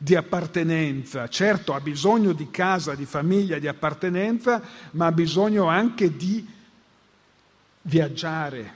di 0.00 0.14
appartenenza. 0.14 1.28
Certo 1.28 1.74
ha 1.74 1.80
bisogno 1.80 2.32
di 2.32 2.48
casa, 2.50 2.94
di 2.94 3.04
famiglia, 3.04 3.58
di 3.58 3.66
appartenenza, 3.66 4.62
ma 4.92 5.06
ha 5.06 5.12
bisogno 5.12 5.66
anche 5.66 6.16
di 6.16 6.46
viaggiare, 7.82 8.74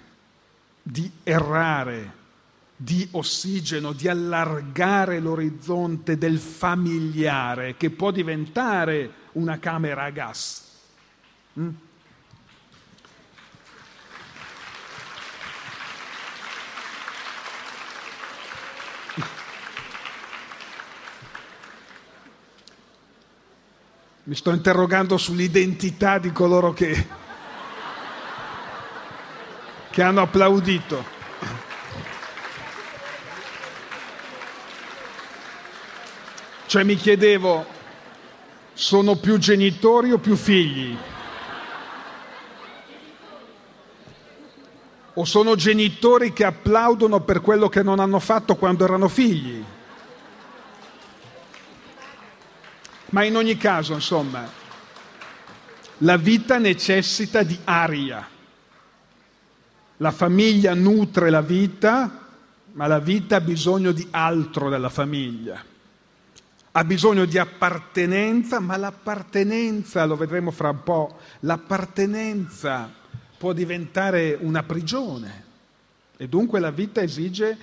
di 0.83 1.09
errare, 1.23 2.21
di 2.77 3.07
ossigeno, 3.13 3.93
di 3.93 4.09
allargare 4.09 5.21
l'orizzonte 5.21 6.19
del 6.19 6.41
familiare 6.41 7.77
che 7.77 7.91
può 7.91 8.11
diventare 8.11 9.13
una 9.33 9.61
camera 9.61 10.03
a 10.03 10.11
gas. 10.11 10.71
Mm? 11.59 11.69
Mi 24.33 24.39
sto 24.39 24.53
interrogando 24.53 25.19
sull'identità 25.19 26.17
di 26.17 26.33
coloro 26.33 26.73
che, 26.73 27.07
che 29.91 30.03
hanno 30.03 30.23
applaudito. 30.23 31.05
Cioè 36.65 36.83
mi 36.83 36.95
chiedevo, 36.95 37.67
sono 38.73 39.17
più 39.17 39.37
genitori 39.37 40.13
o 40.13 40.17
più 40.17 40.35
figli? 40.35 40.97
O 45.13 45.25
sono 45.27 45.57
genitori 45.57 46.33
che 46.33 46.47
applaudono 46.47 47.21
per 47.21 47.43
quello 47.43 47.69
che 47.69 47.83
non 47.83 48.01
hanno 48.01 48.19
fatto 48.19 48.57
quando 48.57 48.85
erano 48.85 49.09
figli? 49.09 49.63
Ma 53.13 53.25
in 53.25 53.37
ogni 53.37 53.59
caso, 53.59 53.93
insomma, 53.93 54.49
la 55.99 56.17
vita 56.17 56.57
necessita 56.59 57.43
di 57.43 57.59
aria. 57.65 58.27
La 59.99 60.11
famiglia 60.11 60.73
nutre 60.75 61.29
la 61.29 61.43
vita, 61.43 62.29
ma 62.73 62.87
la 62.87 63.01
vita 63.01 63.37
ha 63.37 63.41
bisogno 63.41 63.93
di 63.93 64.07
altro 64.11 64.71
dalla 64.71 64.89
famiglia. 64.89 65.63
Ha 66.73 66.85
bisogno 66.85 67.27
di 67.27 67.37
appartenenza, 67.37 68.61
ma 68.61 68.79
l'appartenenza, 68.79 70.07
lo 70.07 70.17
vedremo 70.17 70.51
fra 70.51 70.71
un 70.71 70.83
po', 70.83 71.19
l'appartenenza 71.41 72.91
può 73.37 73.53
diventare 73.53 74.39
una 74.41 74.63
prigione. 74.63 75.45
E 76.17 76.29
dunque 76.29 76.61
la 76.61 76.71
vita 76.71 77.03
esige 77.03 77.59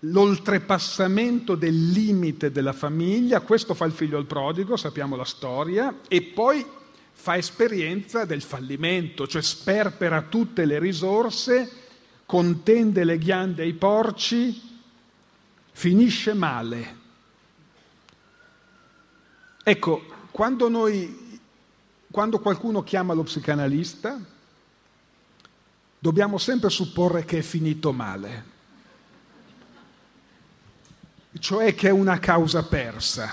l'oltrepassamento 0.00 1.54
del 1.56 1.90
limite 1.90 2.52
della 2.52 2.72
famiglia, 2.72 3.40
questo 3.40 3.74
fa 3.74 3.84
il 3.84 3.92
figlio 3.92 4.16
al 4.16 4.26
prodigo, 4.26 4.76
sappiamo 4.76 5.16
la 5.16 5.24
storia, 5.24 6.00
e 6.06 6.22
poi 6.22 6.64
fa 7.12 7.36
esperienza 7.36 8.24
del 8.24 8.42
fallimento, 8.42 9.26
cioè 9.26 9.42
sperpera 9.42 10.22
tutte 10.22 10.64
le 10.64 10.78
risorse, 10.78 11.86
contende 12.24 13.02
le 13.02 13.18
ghiande 13.18 13.62
ai 13.62 13.72
porci, 13.72 14.60
finisce 15.72 16.32
male. 16.34 16.96
Ecco, 19.64 20.04
quando, 20.30 20.68
noi, 20.68 21.40
quando 22.10 22.38
qualcuno 22.38 22.84
chiama 22.84 23.14
lo 23.14 23.24
psicanalista, 23.24 24.18
dobbiamo 25.98 26.38
sempre 26.38 26.70
supporre 26.70 27.24
che 27.24 27.38
è 27.38 27.42
finito 27.42 27.92
male 27.92 28.56
cioè 31.38 31.74
che 31.74 31.88
è 31.88 31.92
una 31.92 32.18
causa 32.18 32.64
persa, 32.64 33.30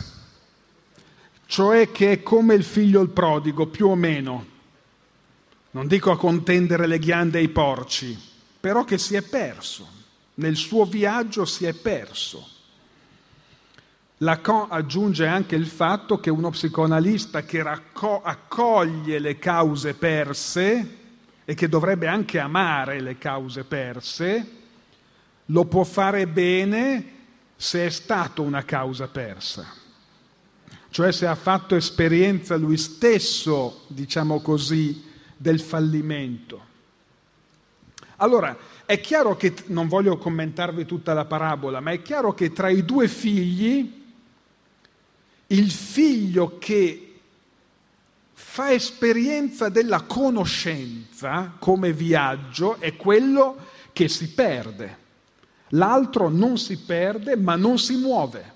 cioè 1.46 1.92
che 1.92 2.12
è 2.12 2.24
come 2.24 2.54
il 2.54 2.64
figlio 2.64 3.02
il 3.02 3.10
prodigo, 3.10 3.68
più 3.68 3.88
o 3.88 3.96
meno. 3.96 4.54
Non 5.72 5.88
dico 5.88 6.12
a 6.12 6.18
contendere 6.18 6.88
le 6.88 7.00
ghiande 7.00 7.40
ai 7.40 7.50
porci, 7.50 8.18
però 8.60 8.84
che 8.84 8.98
si 8.98 9.16
è 9.16 9.22
perso, 9.22 9.88
nel 10.36 10.56
suo 10.56 10.86
viaggio 10.86 11.46
si 11.46 11.66
è 11.66 11.74
perso. 11.74 12.48
Lacan 14.20 14.68
aggiunge 14.70 15.28
anche 15.28 15.56
il 15.56 15.68
fatto 15.68 16.20
che 16.20 16.30
uno 16.30 16.50
psicoanalista 16.50 17.44
che 17.44 17.62
racco- 17.62 18.22
accoglie 18.24 19.20
le 19.20 19.38
cause 19.38 19.94
perse 19.94 20.98
e 21.44 21.54
che 21.54 21.68
dovrebbe 21.68 22.08
anche 22.08 22.40
amare 22.40 23.02
le 23.02 23.18
cause 23.18 23.66
perse, 23.66 24.52
lo 25.48 25.66
può 25.66 25.84
fare 25.84 26.28
bene 26.28 27.15
se 27.56 27.86
è 27.86 27.90
stato 27.90 28.42
una 28.42 28.64
causa 28.64 29.08
persa, 29.08 29.66
cioè 30.90 31.12
se 31.12 31.26
ha 31.26 31.36
fatto 31.36 31.76
esperienza 31.76 32.56
lui 32.56 32.78
stesso, 32.78 33.84
diciamo 33.88 34.42
così, 34.42 35.04
del 35.36 35.60
fallimento. 35.60 36.74
Allora, 38.18 38.58
è 38.86 39.00
chiaro 39.02 39.36
che, 39.36 39.54
non 39.68 39.88
voglio 39.88 40.18
commentarvi 40.18 40.86
tutta 40.86 41.14
la 41.14 41.26
parabola, 41.26 41.80
ma 41.80 41.92
è 41.92 42.02
chiaro 42.02 42.34
che 42.34 42.54
tra 42.54 42.70
i 42.70 42.86
due 42.86 43.08
figli, 43.08 44.04
il 45.48 45.72
figlio 45.72 46.58
che 46.58 47.20
fa 48.34 48.72
esperienza 48.72 49.70
della 49.70 50.04
conoscenza 50.04 51.56
come 51.60 51.92
viaggio 51.92 52.80
è 52.80 52.96
quello 52.96 53.58
che 53.92 54.08
si 54.08 54.30
perde. 54.30 55.04
L'altro 55.70 56.30
non 56.30 56.58
si 56.58 56.78
perde, 56.78 57.36
ma 57.36 57.56
non 57.56 57.80
si 57.80 57.96
muove, 57.96 58.54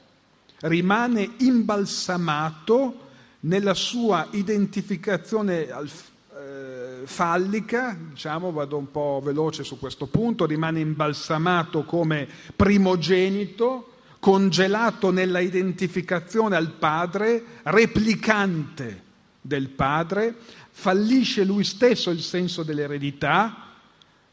rimane 0.62 1.32
imbalsamato 1.38 3.08
nella 3.42 3.74
sua 3.74 4.28
identificazione 4.32 5.68
eh, 5.68 7.02
fallica, 7.06 7.98
diciamo, 8.10 8.52
vado 8.52 8.78
un 8.78 8.92
po' 8.92 9.22
veloce 9.24 9.64
su 9.64 9.80
questo 9.80 10.06
punto, 10.08 10.46
rimane 10.46 10.82
imbalsamato 10.82 11.84
come 11.84 12.28
primogenito, 12.56 13.94
congelato 14.20 15.12
nella 15.12 15.40
identificazione 15.40 16.56
al 16.56 16.74
padre, 16.74 17.44
replicante 17.64 19.04
del 19.42 19.70
padre, 19.70 20.36
fallisce 20.70 21.44
lui 21.44 21.64
stesso 21.64 22.12
il 22.12 22.22
senso 22.22 22.64
dell'eredità, 22.64 23.68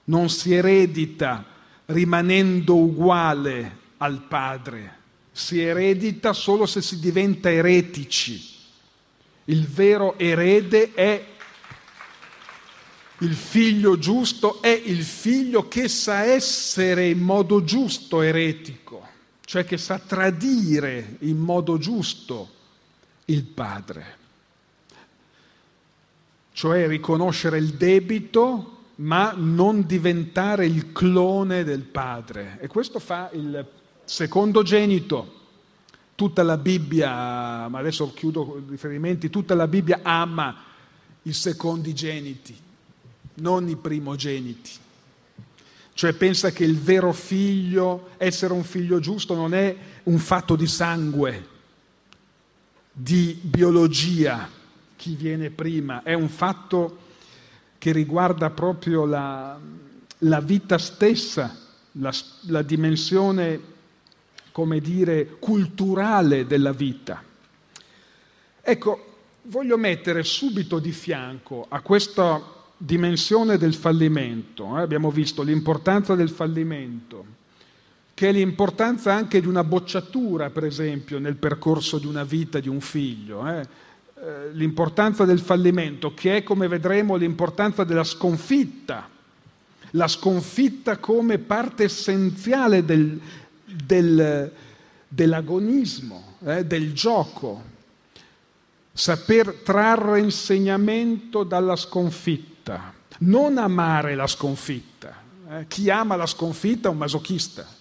non 0.04 0.28
si 0.28 0.52
eredita 0.52 1.54
rimanendo 1.86 2.76
uguale 2.76 3.84
al 3.98 4.22
padre, 4.22 4.94
si 5.32 5.60
eredita 5.60 6.32
solo 6.32 6.66
se 6.66 6.82
si 6.82 6.98
diventa 6.98 7.50
eretici. 7.50 8.54
Il 9.44 9.66
vero 9.66 10.18
erede 10.18 10.92
è 10.94 11.24
il 13.18 13.34
figlio 13.34 13.98
giusto, 13.98 14.60
è 14.60 14.68
il 14.68 15.02
figlio 15.02 15.68
che 15.68 15.88
sa 15.88 16.22
essere 16.22 17.08
in 17.08 17.20
modo 17.20 17.62
giusto 17.64 18.20
eretico, 18.20 19.06
cioè 19.44 19.64
che 19.64 19.78
sa 19.78 19.98
tradire 19.98 21.16
in 21.20 21.38
modo 21.38 21.78
giusto 21.78 22.50
il 23.26 23.44
padre, 23.44 24.16
cioè 26.52 26.86
riconoscere 26.88 27.58
il 27.58 27.74
debito 27.74 28.75
ma 28.96 29.34
non 29.36 29.86
diventare 29.86 30.66
il 30.66 30.92
clone 30.92 31.64
del 31.64 31.82
padre. 31.82 32.58
E 32.60 32.66
questo 32.66 32.98
fa 32.98 33.30
il 33.32 33.66
secondogenito. 34.04 35.34
Tutta 36.14 36.42
la 36.42 36.56
Bibbia, 36.56 37.68
ma 37.68 37.78
adesso 37.78 38.12
chiudo 38.14 38.62
i 38.66 38.70
riferimenti, 38.70 39.28
tutta 39.28 39.54
la 39.54 39.68
Bibbia 39.68 40.00
ama 40.02 40.64
i 41.22 41.32
secondigeniti, 41.32 42.56
non 43.34 43.68
i 43.68 43.76
primogeniti. 43.76 44.70
Cioè 45.92 46.14
pensa 46.14 46.52
che 46.52 46.64
il 46.64 46.78
vero 46.78 47.12
figlio, 47.12 48.10
essere 48.16 48.54
un 48.54 48.64
figlio 48.64 48.98
giusto, 48.98 49.34
non 49.34 49.52
è 49.52 49.76
un 50.04 50.18
fatto 50.18 50.56
di 50.56 50.66
sangue, 50.66 51.48
di 52.92 53.38
biologia, 53.42 54.48
chi 54.96 55.14
viene 55.16 55.50
prima, 55.50 56.02
è 56.02 56.14
un 56.14 56.28
fatto 56.28 57.04
che 57.86 57.92
riguarda 57.92 58.50
proprio 58.50 59.04
la, 59.04 59.56
la 60.18 60.40
vita 60.40 60.76
stessa, 60.76 61.56
la, 61.92 62.12
la 62.48 62.62
dimensione, 62.62 63.60
come 64.50 64.80
dire, 64.80 65.36
culturale 65.38 66.48
della 66.48 66.72
vita. 66.72 67.22
Ecco, 68.60 69.18
voglio 69.42 69.76
mettere 69.76 70.24
subito 70.24 70.80
di 70.80 70.90
fianco 70.90 71.64
a 71.68 71.80
questa 71.80 72.42
dimensione 72.76 73.56
del 73.56 73.74
fallimento, 73.74 74.76
eh, 74.76 74.80
abbiamo 74.80 75.12
visto 75.12 75.42
l'importanza 75.42 76.16
del 76.16 76.30
fallimento, 76.30 77.24
che 78.14 78.30
è 78.30 78.32
l'importanza 78.32 79.14
anche 79.14 79.40
di 79.40 79.46
una 79.46 79.62
bocciatura, 79.62 80.50
per 80.50 80.64
esempio, 80.64 81.20
nel 81.20 81.36
percorso 81.36 81.98
di 81.98 82.06
una 82.06 82.24
vita 82.24 82.58
di 82.58 82.68
un 82.68 82.80
figlio. 82.80 83.46
Eh 83.46 83.85
eh, 84.18 84.50
l'importanza 84.52 85.26
del 85.26 85.40
fallimento, 85.40 86.14
che 86.14 86.38
è, 86.38 86.42
come 86.42 86.68
vedremo, 86.68 87.16
l'importanza 87.16 87.84
della 87.84 88.02
sconfitta, 88.02 89.08
la 89.90 90.08
sconfitta 90.08 90.96
come 90.96 91.36
parte 91.36 91.84
essenziale 91.84 92.82
del, 92.82 93.20
del, 93.64 94.50
dell'agonismo, 95.06 96.36
eh, 96.44 96.64
del 96.64 96.94
gioco, 96.94 97.62
saper 98.90 99.60
trarre 99.62 100.20
insegnamento 100.20 101.44
dalla 101.44 101.76
sconfitta, 101.76 102.94
non 103.18 103.58
amare 103.58 104.14
la 104.14 104.26
sconfitta. 104.26 105.14
Eh. 105.50 105.66
Chi 105.68 105.90
ama 105.90 106.16
la 106.16 106.26
sconfitta 106.26 106.88
è 106.88 106.90
un 106.90 106.96
masochista. 106.96 107.75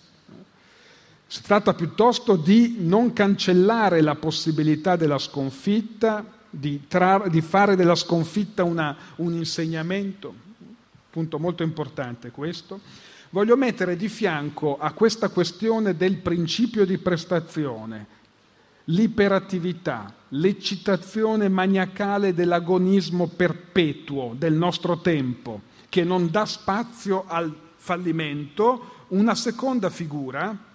Si 1.36 1.42
tratta 1.42 1.74
piuttosto 1.74 2.38
di 2.38 2.78
non 2.80 3.12
cancellare 3.12 4.00
la 4.00 4.16
possibilità 4.16 4.96
della 4.96 5.18
sconfitta, 5.18 6.24
di, 6.50 6.88
tra, 6.88 7.28
di 7.28 7.42
fare 7.42 7.76
della 7.76 7.94
sconfitta 7.94 8.64
una, 8.64 8.96
un 9.18 9.34
insegnamento, 9.34 10.34
punto 11.10 11.38
molto 11.38 11.62
importante 11.62 12.32
questo. 12.32 12.80
Voglio 13.32 13.58
mettere 13.58 13.98
di 13.98 14.08
fianco 14.08 14.78
a 14.78 14.94
questa 14.94 15.28
questione 15.28 15.98
del 15.98 16.20
principio 16.20 16.86
di 16.86 16.98
prestazione 17.00 18.08
l'iperattività, 18.86 20.14
l'eccitazione 20.30 21.50
maniacale 21.50 22.34
dell'agonismo 22.34 23.28
perpetuo 23.28 24.36
del 24.38 24.54
nostro 24.54 25.00
tempo, 25.00 25.64
che 25.90 26.06
non 26.06 26.32
dà 26.32 26.46
spazio 26.46 27.26
al 27.28 27.54
fallimento, 27.76 29.04
una 29.10 29.36
seconda 29.36 29.90
figura 29.90 30.72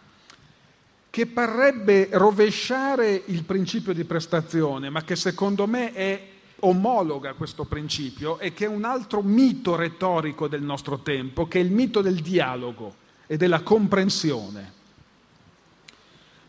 che 1.10 1.26
parrebbe 1.26 2.08
rovesciare 2.12 3.22
il 3.26 3.42
principio 3.42 3.92
di 3.92 4.04
prestazione, 4.04 4.88
ma 4.90 5.02
che 5.02 5.16
secondo 5.16 5.66
me 5.66 5.92
è 5.92 6.28
omologa 6.60 7.34
questo 7.34 7.64
principio 7.64 8.38
e 8.38 8.52
che 8.54 8.66
è 8.66 8.68
un 8.68 8.84
altro 8.84 9.20
mito 9.20 9.74
retorico 9.74 10.46
del 10.46 10.62
nostro 10.62 11.00
tempo, 11.00 11.48
che 11.48 11.58
è 11.58 11.62
il 11.62 11.72
mito 11.72 12.00
del 12.00 12.20
dialogo 12.20 12.94
e 13.26 13.36
della 13.36 13.62
comprensione. 13.62 14.78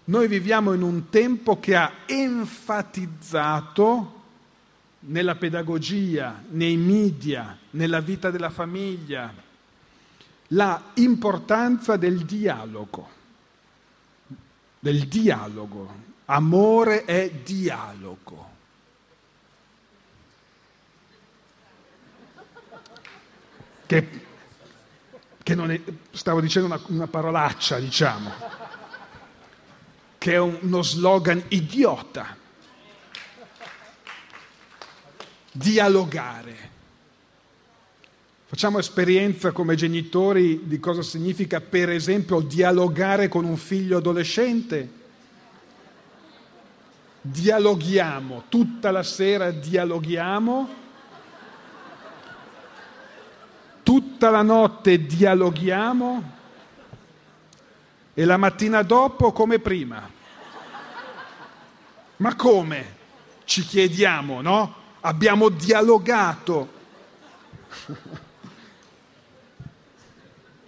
Noi 0.04 0.28
viviamo 0.28 0.74
in 0.74 0.84
un 0.84 1.10
tempo 1.10 1.60
che 1.60 1.76
ha 1.76 1.92
enfatizzato 2.06 3.00
nella 5.00 5.36
pedagogia, 5.36 6.44
nei 6.50 6.78
media, 6.78 7.58
nella 7.72 8.00
vita 8.00 8.30
della 8.30 8.52
famiglia, 8.52 9.34
la 10.48 10.92
importanza 10.96 11.98
del 11.98 12.26
dialogo 12.26 13.20
del 14.82 15.08
dialogo. 15.08 16.10
Amore 16.26 17.06
è 17.06 17.30
dialogo. 17.30 18.50
Che, 23.86 24.26
che 25.44 25.56
non 25.56 25.72
è, 25.72 25.80
stavo 26.12 26.42
dicendo 26.42 26.68
una, 26.68 26.82
una 26.88 27.08
parolaccia, 27.08 27.78
diciamo, 27.78 28.32
che 30.18 30.34
è 30.34 30.40
uno 30.40 30.82
slogan 30.82 31.44
idiota. 31.50 32.36
Dialogare. 35.52 36.71
Facciamo 38.52 38.80
esperienza 38.80 39.54
come 39.54 39.76
genitori 39.76 40.68
di 40.68 40.78
cosa 40.78 41.02
significa, 41.02 41.62
per 41.62 41.90
esempio, 41.90 42.42
dialogare 42.42 43.30
con 43.30 43.46
un 43.46 43.56
figlio 43.56 44.00
adolescente. 44.00 44.92
Dialoghiamo, 47.22 48.44
tutta 48.50 48.92
la 48.92 49.04
sera 49.04 49.52
dialoghiamo, 49.52 50.70
tutta 53.84 54.30
la 54.30 54.42
notte 54.42 55.06
dialoghiamo 55.06 56.32
e 58.14 58.26
la 58.26 58.36
mattina 58.36 58.82
dopo 58.82 59.32
come 59.32 59.60
prima. 59.60 60.10
Ma 62.18 62.36
come? 62.36 62.96
Ci 63.46 63.62
chiediamo, 63.62 64.42
no? 64.42 64.76
Abbiamo 65.00 65.48
dialogato. 65.48 66.80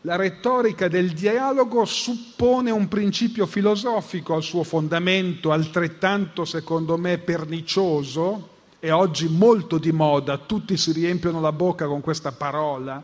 La 0.05 0.17
retorica 0.17 0.89
del 0.89 1.11
dialogo 1.13 1.85
suppone 1.85 2.71
un 2.71 2.89
principio 2.89 3.45
filosofico 3.45 4.35
al 4.35 4.43
suo 4.43 4.63
fondamento, 4.63 5.53
altrettanto 5.53 6.43
secondo 6.43 6.97
me 6.97 7.19
pernicioso 7.19 8.49
e 8.81 8.91
oggi 8.91 9.29
molto 9.29 9.77
di 9.77 9.93
moda, 9.93 10.37
tutti 10.39 10.75
si 10.75 10.91
riempiono 10.91 11.39
la 11.39 11.53
bocca 11.53 11.87
con 11.87 12.01
questa 12.01 12.33
parola, 12.33 13.01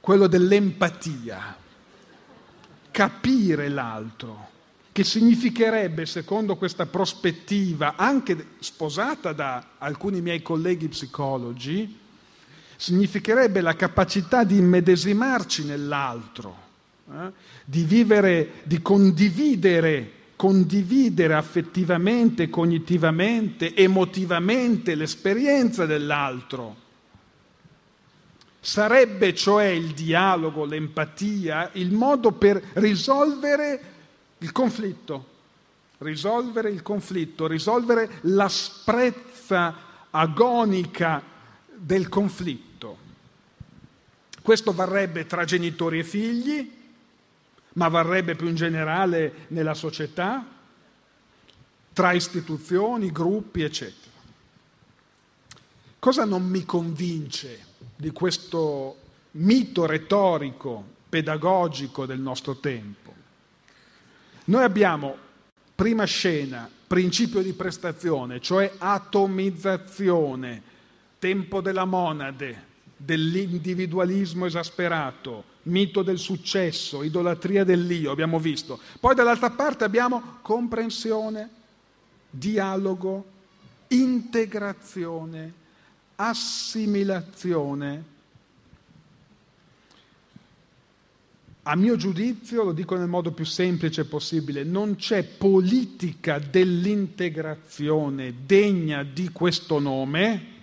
quello 0.00 0.26
dell'empatia, 0.26 1.56
capire 2.90 3.68
l'altro, 3.68 4.48
che 4.90 5.04
significherebbe, 5.04 6.06
secondo 6.06 6.56
questa 6.56 6.86
prospettiva, 6.86 7.94
anche 7.94 8.54
sposata 8.58 9.32
da 9.32 9.64
alcuni 9.78 10.20
miei 10.20 10.42
colleghi 10.42 10.88
psicologi, 10.88 12.06
significherebbe 12.78 13.60
la 13.60 13.74
capacità 13.74 14.44
di 14.44 14.56
immedesimarci 14.56 15.64
nell'altro, 15.64 16.56
eh? 17.10 17.32
di 17.64 17.82
vivere, 17.82 18.52
di 18.62 18.80
condividere, 18.80 20.12
condividere 20.36 21.34
affettivamente, 21.34 22.48
cognitivamente, 22.48 23.74
emotivamente 23.74 24.94
l'esperienza 24.94 25.86
dell'altro. 25.86 26.86
Sarebbe 28.60 29.34
cioè 29.34 29.64
il 29.64 29.92
dialogo, 29.92 30.64
l'empatia, 30.64 31.70
il 31.72 31.90
modo 31.90 32.30
per 32.30 32.62
risolvere 32.74 33.80
il 34.38 34.52
conflitto, 34.52 35.26
risolvere 35.98 36.70
il 36.70 36.82
conflitto, 36.82 37.48
risolvere 37.48 38.08
l'asprezza 38.22 39.74
agonica 40.10 41.20
del 41.74 42.08
conflitto. 42.08 42.67
Questo 44.48 44.72
varrebbe 44.72 45.26
tra 45.26 45.44
genitori 45.44 45.98
e 45.98 46.04
figli, 46.04 46.72
ma 47.74 47.88
varrebbe 47.88 48.34
più 48.34 48.48
in 48.48 48.54
generale 48.54 49.44
nella 49.48 49.74
società, 49.74 50.42
tra 51.92 52.12
istituzioni, 52.12 53.12
gruppi, 53.12 53.60
eccetera. 53.60 54.10
Cosa 55.98 56.24
non 56.24 56.46
mi 56.46 56.64
convince 56.64 57.66
di 57.94 58.10
questo 58.10 58.96
mito 59.32 59.84
retorico, 59.84 60.82
pedagogico 61.10 62.06
del 62.06 62.20
nostro 62.20 62.56
tempo? 62.56 63.12
Noi 64.46 64.62
abbiamo 64.62 65.14
prima 65.74 66.04
scena, 66.04 66.70
principio 66.86 67.42
di 67.42 67.52
prestazione, 67.52 68.40
cioè 68.40 68.72
atomizzazione, 68.78 70.62
tempo 71.18 71.60
della 71.60 71.84
monade, 71.84 72.67
dell'individualismo 72.98 74.44
esasperato, 74.44 75.44
mito 75.62 76.02
del 76.02 76.18
successo, 76.18 77.04
idolatria 77.04 77.64
dell'io, 77.64 78.10
abbiamo 78.10 78.40
visto. 78.40 78.80
Poi 78.98 79.14
dall'altra 79.14 79.50
parte 79.50 79.84
abbiamo 79.84 80.38
comprensione, 80.42 81.48
dialogo, 82.28 83.24
integrazione, 83.88 85.52
assimilazione. 86.16 88.16
A 91.62 91.76
mio 91.76 91.96
giudizio, 91.96 92.64
lo 92.64 92.72
dico 92.72 92.96
nel 92.96 93.08
modo 93.08 93.30
più 93.30 93.44
semplice 93.44 94.06
possibile, 94.06 94.64
non 94.64 94.96
c'è 94.96 95.22
politica 95.22 96.38
dell'integrazione 96.38 98.34
degna 98.44 99.04
di 99.04 99.30
questo 99.30 99.78
nome 99.78 100.56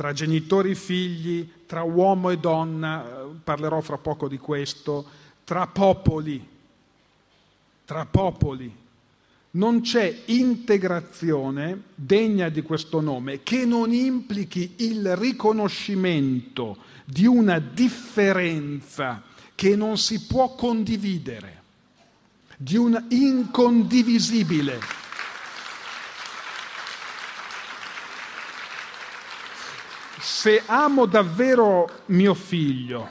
tra 0.00 0.14
genitori 0.14 0.70
e 0.70 0.76
figli, 0.76 1.46
tra 1.66 1.82
uomo 1.82 2.30
e 2.30 2.38
donna, 2.38 3.04
eh, 3.04 3.26
parlerò 3.44 3.82
fra 3.82 3.98
poco 3.98 4.28
di 4.28 4.38
questo, 4.38 5.04
tra 5.44 5.66
popoli, 5.66 6.42
tra 7.84 8.06
popoli. 8.06 8.74
Non 9.50 9.82
c'è 9.82 10.22
integrazione 10.24 11.82
degna 11.94 12.48
di 12.48 12.62
questo 12.62 13.02
nome 13.02 13.42
che 13.42 13.66
non 13.66 13.92
implichi 13.92 14.76
il 14.78 15.14
riconoscimento 15.18 16.78
di 17.04 17.26
una 17.26 17.58
differenza 17.58 19.22
che 19.54 19.76
non 19.76 19.98
si 19.98 20.24
può 20.24 20.54
condividere, 20.54 21.62
di 22.56 22.78
un 22.78 23.04
incondivisibile. 23.10 24.78
Se 30.20 30.62
amo 30.66 31.06
davvero 31.06 32.02
mio 32.06 32.34
figlio, 32.34 33.08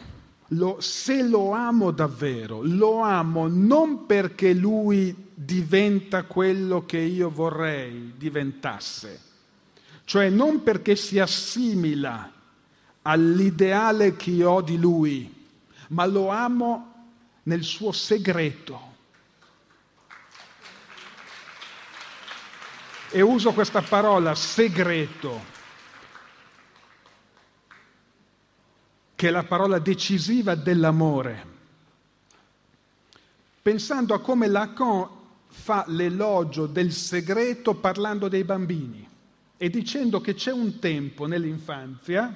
lo, 0.49 0.77
se 0.79 1.23
lo 1.23 1.51
amo 1.51 1.91
davvero, 1.91 2.61
lo 2.63 3.01
amo 3.01 3.47
non 3.47 4.05
perché 4.05 4.53
lui 4.53 5.15
diventa 5.33 6.23
quello 6.23 6.85
che 6.85 6.97
io 6.97 7.29
vorrei 7.29 8.13
diventasse, 8.15 9.21
cioè 10.05 10.29
non 10.29 10.63
perché 10.63 10.95
si 10.95 11.19
assimila 11.19 12.31
all'ideale 13.03 14.15
che 14.15 14.31
io 14.31 14.51
ho 14.51 14.61
di 14.61 14.77
lui, 14.77 15.47
ma 15.89 16.05
lo 16.05 16.29
amo 16.29 16.93
nel 17.43 17.63
suo 17.63 17.91
segreto. 17.91 18.87
E 23.11 23.21
uso 23.21 23.53
questa 23.53 23.81
parola 23.81 24.35
segreto 24.35 25.57
che 29.19 29.27
è 29.27 29.32
la 29.32 29.43
parola 29.43 29.79
decisiva 29.79 30.55
dell'amore. 30.55 31.45
Pensando 33.62 34.13
a 34.13 34.21
come 34.21 34.47
Lacan 34.47 35.10
fa 35.45 35.84
l'elogio 35.88 36.67
del 36.67 36.93
segreto 36.93 37.73
parlando 37.73 38.29
dei 38.29 38.45
bambini 38.45 39.05
e 39.58 39.69
dicendo 39.69 40.21
che 40.21 40.36
c'è 40.36 40.53
un 40.53 40.79
tempo 40.79 41.25
nell'infanzia 41.25 42.34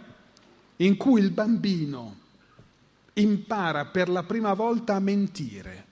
in 0.76 0.98
cui 0.98 1.22
il 1.22 1.32
bambino 1.32 2.18
impara 3.14 3.86
per 3.86 4.10
la 4.10 4.24
prima 4.24 4.54
volta 4.54 4.96
a 4.96 5.00
mentire. 5.00 5.86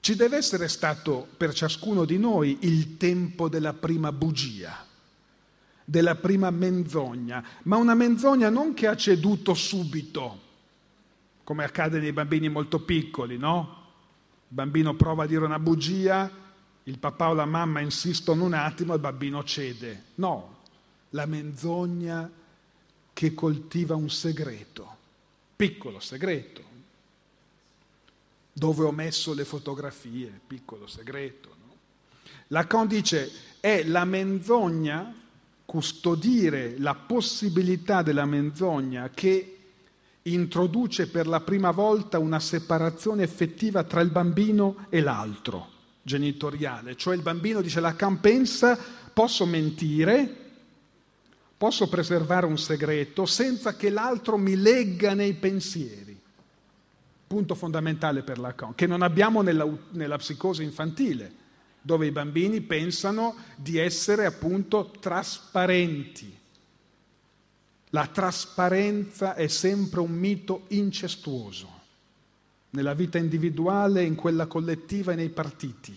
Ci 0.00 0.16
deve 0.16 0.38
essere 0.38 0.66
stato 0.66 1.28
per 1.36 1.54
ciascuno 1.54 2.04
di 2.04 2.18
noi 2.18 2.58
il 2.62 2.96
tempo 2.96 3.48
della 3.48 3.74
prima 3.74 4.10
bugia 4.10 4.90
della 5.92 6.14
prima 6.14 6.48
menzogna, 6.48 7.44
ma 7.64 7.76
una 7.76 7.92
menzogna 7.92 8.48
non 8.48 8.72
che 8.72 8.86
ha 8.86 8.96
ceduto 8.96 9.52
subito, 9.52 10.40
come 11.44 11.64
accade 11.64 12.00
nei 12.00 12.14
bambini 12.14 12.48
molto 12.48 12.80
piccoli, 12.80 13.36
no? 13.36 13.80
Il 14.48 14.54
bambino 14.54 14.94
prova 14.94 15.24
a 15.24 15.26
dire 15.26 15.44
una 15.44 15.58
bugia, 15.58 16.30
il 16.84 16.98
papà 16.98 17.28
o 17.28 17.34
la 17.34 17.44
mamma 17.44 17.80
insistono 17.80 18.44
un 18.44 18.54
attimo 18.54 18.92
e 18.92 18.94
il 18.94 19.02
bambino 19.02 19.44
cede. 19.44 20.04
No, 20.14 20.60
la 21.10 21.26
menzogna 21.26 22.30
che 23.12 23.34
coltiva 23.34 23.94
un 23.94 24.08
segreto, 24.08 24.96
piccolo 25.54 26.00
segreto, 26.00 26.62
dove 28.50 28.84
ho 28.84 28.92
messo 28.92 29.34
le 29.34 29.44
fotografie, 29.44 30.40
piccolo 30.46 30.86
segreto. 30.86 31.54
No? 31.66 31.74
Lacan 32.46 32.86
dice 32.86 33.30
è 33.60 33.84
la 33.84 34.06
menzogna 34.06 35.20
custodire 35.72 36.74
la 36.76 36.94
possibilità 36.94 38.02
della 38.02 38.26
menzogna 38.26 39.08
che 39.08 39.56
introduce 40.24 41.08
per 41.08 41.26
la 41.26 41.40
prima 41.40 41.70
volta 41.70 42.18
una 42.18 42.40
separazione 42.40 43.22
effettiva 43.22 43.82
tra 43.82 44.02
il 44.02 44.10
bambino 44.10 44.84
e 44.90 45.00
l'altro 45.00 45.70
genitoriale, 46.02 46.94
cioè 46.96 47.16
il 47.16 47.22
bambino 47.22 47.62
dice 47.62 47.80
la 47.80 47.94
pensa 48.20 48.78
posso 49.14 49.46
mentire, 49.46 50.36
posso 51.56 51.88
preservare 51.88 52.44
un 52.44 52.58
segreto 52.58 53.24
senza 53.24 53.74
che 53.74 53.88
l'altro 53.88 54.36
mi 54.36 54.56
legga 54.56 55.14
nei 55.14 55.32
pensieri. 55.32 56.20
Punto 57.26 57.54
fondamentale 57.54 58.20
per 58.20 58.38
Lacan, 58.38 58.74
che 58.74 58.86
non 58.86 59.00
abbiamo 59.00 59.40
nella, 59.40 59.66
nella 59.92 60.18
psicosi 60.18 60.64
infantile 60.64 61.40
dove 61.82 62.06
i 62.06 62.12
bambini 62.12 62.60
pensano 62.60 63.34
di 63.56 63.76
essere 63.76 64.24
appunto 64.24 64.92
trasparenti. 65.00 66.38
La 67.90 68.06
trasparenza 68.06 69.34
è 69.34 69.48
sempre 69.48 70.00
un 70.00 70.12
mito 70.12 70.64
incestuoso, 70.68 71.80
nella 72.70 72.94
vita 72.94 73.18
individuale, 73.18 74.04
in 74.04 74.14
quella 74.14 74.46
collettiva 74.46 75.12
e 75.12 75.16
nei 75.16 75.28
partiti. 75.28 75.94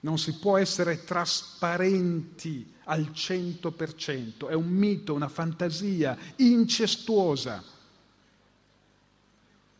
Non 0.00 0.18
si 0.18 0.38
può 0.38 0.58
essere 0.58 1.04
trasparenti 1.04 2.74
al 2.84 3.12
cento 3.14 3.72
per 3.72 3.94
cento, 3.94 4.48
è 4.48 4.54
un 4.54 4.68
mito, 4.68 5.14
una 5.14 5.28
fantasia 5.28 6.18
incestuosa. 6.36 7.64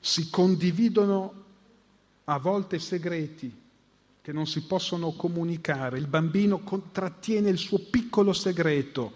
Si 0.00 0.30
condividono 0.30 1.44
a 2.24 2.38
volte 2.38 2.78
segreti, 2.78 3.64
che 4.26 4.32
non 4.32 4.48
si 4.48 4.62
possono 4.62 5.12
comunicare. 5.12 5.98
Il 5.98 6.08
bambino 6.08 6.60
trattiene 6.90 7.48
il 7.48 7.58
suo 7.58 7.78
piccolo 7.78 8.32
segreto 8.32 9.12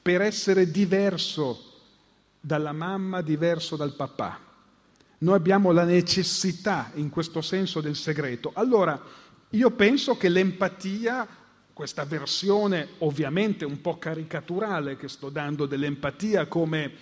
per 0.00 0.22
essere 0.22 0.70
diverso 0.70 1.72
dalla 2.40 2.72
mamma, 2.72 3.20
diverso 3.20 3.76
dal 3.76 3.92
papà. 3.92 4.40
Noi 5.18 5.34
abbiamo 5.34 5.72
la 5.72 5.84
necessità 5.84 6.90
in 6.94 7.10
questo 7.10 7.42
senso 7.42 7.82
del 7.82 7.96
segreto. 7.96 8.52
Allora, 8.54 8.98
io 9.50 9.70
penso 9.72 10.16
che 10.16 10.30
l'empatia, 10.30 11.28
questa 11.74 12.06
versione 12.06 12.92
ovviamente 13.00 13.66
un 13.66 13.82
po' 13.82 13.98
caricaturale 13.98 14.96
che 14.96 15.08
sto 15.08 15.28
dando 15.28 15.66
dell'empatia 15.66 16.46
come 16.46 16.92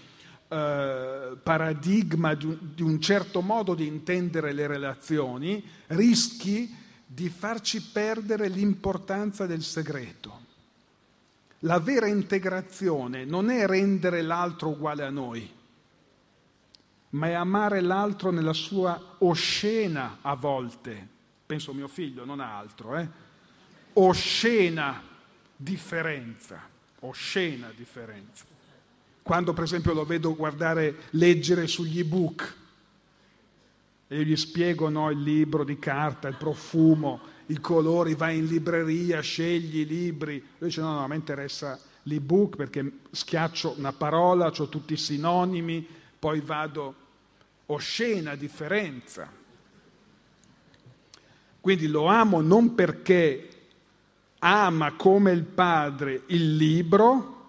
eh, 0.48 1.36
paradigma 1.40 2.34
di 2.34 2.46
un, 2.46 2.58
di 2.74 2.82
un 2.82 3.00
certo 3.00 3.42
modo 3.42 3.76
di 3.76 3.86
intendere 3.86 4.52
le 4.52 4.66
relazioni, 4.66 5.64
rischi 5.86 6.80
di 7.14 7.28
farci 7.28 7.82
perdere 7.82 8.48
l'importanza 8.48 9.44
del 9.44 9.62
segreto. 9.62 10.40
La 11.60 11.78
vera 11.78 12.06
integrazione 12.06 13.26
non 13.26 13.50
è 13.50 13.66
rendere 13.66 14.22
l'altro 14.22 14.70
uguale 14.70 15.04
a 15.04 15.10
noi, 15.10 15.48
ma 17.10 17.26
è 17.26 17.32
amare 17.32 17.82
l'altro 17.82 18.30
nella 18.30 18.54
sua 18.54 19.16
oscena 19.18 20.18
a 20.22 20.34
volte, 20.34 21.06
penso 21.44 21.74
mio 21.74 21.86
figlio, 21.86 22.24
non 22.24 22.40
altro, 22.40 22.96
eh? 22.96 23.06
oscena 23.92 25.02
differenza, 25.54 26.62
oscena 27.00 27.70
differenza. 27.76 28.44
Quando 29.20 29.52
per 29.52 29.64
esempio 29.64 29.92
lo 29.92 30.06
vedo 30.06 30.34
guardare, 30.34 31.02
leggere 31.10 31.66
sugli 31.66 31.98
ebook 31.98 32.60
e 34.12 34.16
io 34.16 34.24
gli 34.24 34.36
spiego 34.36 34.90
no, 34.90 35.08
il 35.08 35.22
libro 35.22 35.64
di 35.64 35.78
carta, 35.78 36.28
il 36.28 36.36
profumo, 36.36 37.18
i 37.46 37.58
colori, 37.60 38.14
vai 38.14 38.36
in 38.36 38.44
libreria, 38.44 39.20
scegli 39.20 39.78
i 39.78 39.86
libri. 39.86 40.34
Lui 40.58 40.68
dice 40.68 40.82
no, 40.82 40.92
no, 40.92 41.02
a 41.02 41.06
me 41.06 41.16
interessa 41.16 41.80
l'ebook 42.02 42.56
perché 42.56 42.98
schiaccio 43.10 43.74
una 43.78 43.94
parola, 43.94 44.52
ho 44.54 44.68
tutti 44.68 44.92
i 44.92 44.98
sinonimi, 44.98 45.86
poi 46.18 46.40
vado 46.40 46.94
oscena 47.66 48.34
differenza. 48.34 49.32
Quindi 51.58 51.86
lo 51.86 52.04
amo 52.04 52.42
non 52.42 52.74
perché 52.74 53.48
ama 54.40 54.92
come 54.92 55.32
il 55.32 55.44
padre 55.44 56.24
il 56.26 56.56
libro, 56.56 57.46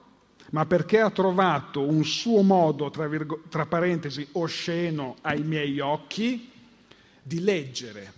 ma 0.52 0.65
perché 0.65 1.02
ha 1.02 1.10
trovato 1.10 1.82
un 1.82 2.06
suo 2.06 2.41
modo, 2.41 2.89
tra, 2.89 3.06
virgo, 3.10 3.41
tra 3.49 3.65
parentesi, 3.65 4.26
osceno 4.32 5.17
ai 5.23 5.43
miei 5.43 5.82
occhi, 5.82 6.52
di 7.24 7.40
leggere. 7.40 8.14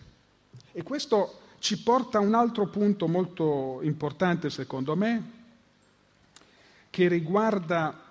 E 0.71 0.83
questo 0.83 1.41
ci 1.59 1.81
porta 1.81 2.17
a 2.17 2.21
un 2.21 2.33
altro 2.33 2.67
punto 2.67 3.07
molto 3.07 3.79
importante, 3.83 4.49
secondo 4.49 4.95
me, 4.95 5.31
che 6.89 7.07
riguarda 7.07 8.03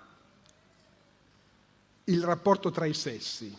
il 2.05 2.23
rapporto 2.23 2.71
tra 2.71 2.85
i 2.85 2.93
sessi, 2.93 3.55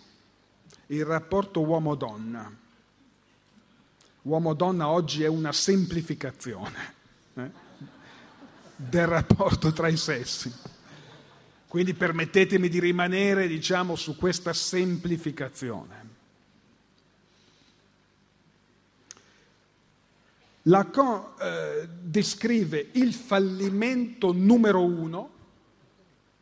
il 0.86 1.04
rapporto 1.04 1.60
uomo-donna. 1.60 2.64
Uomo-donna 4.22 4.88
oggi 4.88 5.22
è 5.22 5.28
una 5.28 5.52
semplificazione 5.52 6.94
eh, 7.34 7.50
del 8.74 9.06
rapporto 9.06 9.72
tra 9.72 9.88
i 9.88 9.96
sessi. 9.96 10.52
Quindi 11.68 11.94
permettetemi 11.94 12.68
di 12.68 12.80
rimanere, 12.80 13.46
diciamo, 13.46 13.96
su 13.96 14.16
questa 14.16 14.52
semplificazione. 14.52 16.05
Lacan 20.68 21.24
eh, 21.38 21.88
descrive 22.02 22.88
il 22.92 23.12
fallimento 23.12 24.32
numero 24.32 24.84
uno, 24.84 25.30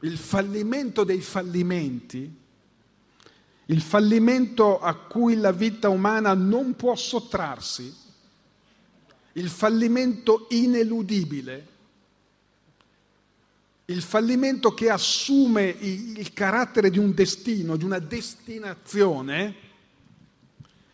il 0.00 0.16
fallimento 0.16 1.04
dei 1.04 1.20
fallimenti, 1.20 2.42
il 3.66 3.80
fallimento 3.82 4.80
a 4.80 4.94
cui 4.94 5.36
la 5.36 5.52
vita 5.52 5.90
umana 5.90 6.32
non 6.32 6.74
può 6.74 6.94
sottrarsi, 6.94 7.94
il 9.32 9.48
fallimento 9.50 10.46
ineludibile, 10.50 11.68
il 13.86 14.00
fallimento 14.00 14.72
che 14.72 14.88
assume 14.88 15.64
il 15.64 16.32
carattere 16.32 16.88
di 16.88 16.98
un 16.98 17.12
destino, 17.12 17.76
di 17.76 17.84
una 17.84 17.98
destinazione, 17.98 19.54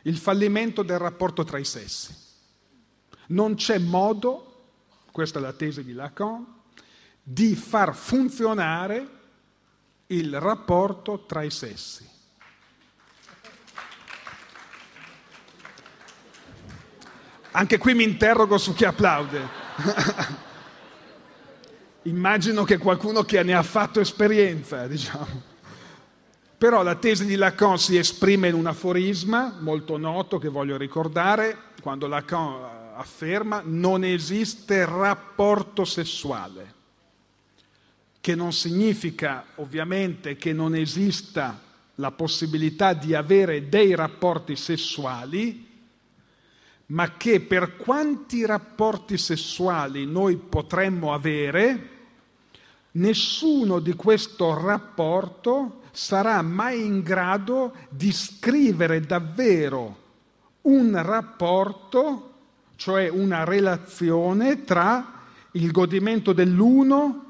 il 0.03 0.17
fallimento 0.17 0.83
del 0.83 0.99
rapporto 0.99 1.45
tra 1.45 1.59
i 1.59 1.65
sessi. 1.65 2.20
Non 3.31 3.55
c'è 3.55 3.79
modo, 3.79 4.65
questa 5.13 5.39
è 5.39 5.43
la 5.43 5.53
tesi 5.53 5.85
di 5.85 5.93
Lacan, 5.93 6.45
di 7.23 7.55
far 7.55 7.95
funzionare 7.95 9.19
il 10.07 10.41
rapporto 10.41 11.25
tra 11.27 11.43
i 11.43 11.51
sessi. 11.51 12.09
Anche 17.53 17.79
qui 17.79 17.95
mi 17.95 18.05
interrogo 18.05 18.59
su 18.59 18.75
chi 18.75 18.85
applaude. 18.85 19.49
Immagino 22.03 22.65
che 22.65 22.79
qualcuno 22.79 23.23
che 23.23 23.43
ne 23.45 23.55
ha 23.55 23.63
fatto 23.63 24.01
esperienza, 24.01 24.89
diciamo. 24.89 25.49
Però 26.59 26.83
la 26.83 26.97
tesi 26.97 27.27
di 27.27 27.37
Lacan 27.37 27.79
si 27.79 27.97
esprime 27.97 28.49
in 28.49 28.55
un 28.55 28.67
aforisma 28.67 29.57
molto 29.61 29.97
noto 29.99 30.39
che 30.39 30.49
voglio 30.49 30.77
ricordare, 30.77 31.57
quando 31.81 32.07
Lacan 32.07 32.80
afferma 33.01 33.63
non 33.65 34.05
esiste 34.05 34.85
rapporto 34.85 35.87
sessuale, 35.87 36.75
che 38.21 38.35
non 38.35 38.53
significa 38.53 39.47
ovviamente 39.57 40.37
che 40.37 40.53
non 40.53 40.75
esista 40.75 41.59
la 41.95 42.11
possibilità 42.11 42.93
di 42.93 43.15
avere 43.15 43.71
dei 43.71 43.95
rapporti 43.95 44.55
sessuali, 44.55 45.67
ma 46.87 47.17
che 47.17 47.41
per 47.41 47.77
quanti 47.77 48.45
rapporti 48.45 49.17
sessuali 49.17 50.05
noi 50.05 50.37
potremmo 50.37 51.15
avere, 51.15 51.89
nessuno 52.93 53.79
di 53.79 53.95
questo 53.95 54.61
rapporto 54.61 55.83
sarà 55.93 56.43
mai 56.43 56.85
in 56.85 57.01
grado 57.01 57.75
di 57.89 58.13
scrivere 58.13 59.01
davvero 59.01 59.97
un 60.63 61.01
rapporto 61.03 62.30
cioè 62.81 63.11
una 63.11 63.45
relazione 63.45 64.65
tra 64.65 65.21
il 65.51 65.71
godimento 65.71 66.33
dell'uno 66.33 67.25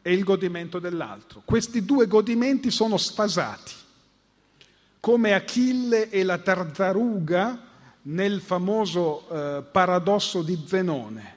e 0.00 0.12
il 0.12 0.22
godimento 0.22 0.78
dell'altro. 0.78 1.42
Questi 1.44 1.84
due 1.84 2.06
godimenti 2.06 2.70
sono 2.70 2.96
sfasati, 2.96 3.72
come 5.00 5.32
Achille 5.32 6.08
e 6.08 6.22
la 6.22 6.38
tartaruga 6.38 7.60
nel 8.02 8.40
famoso 8.40 9.28
eh, 9.28 9.64
paradosso 9.72 10.42
di 10.42 10.62
Zenone. 10.64 11.34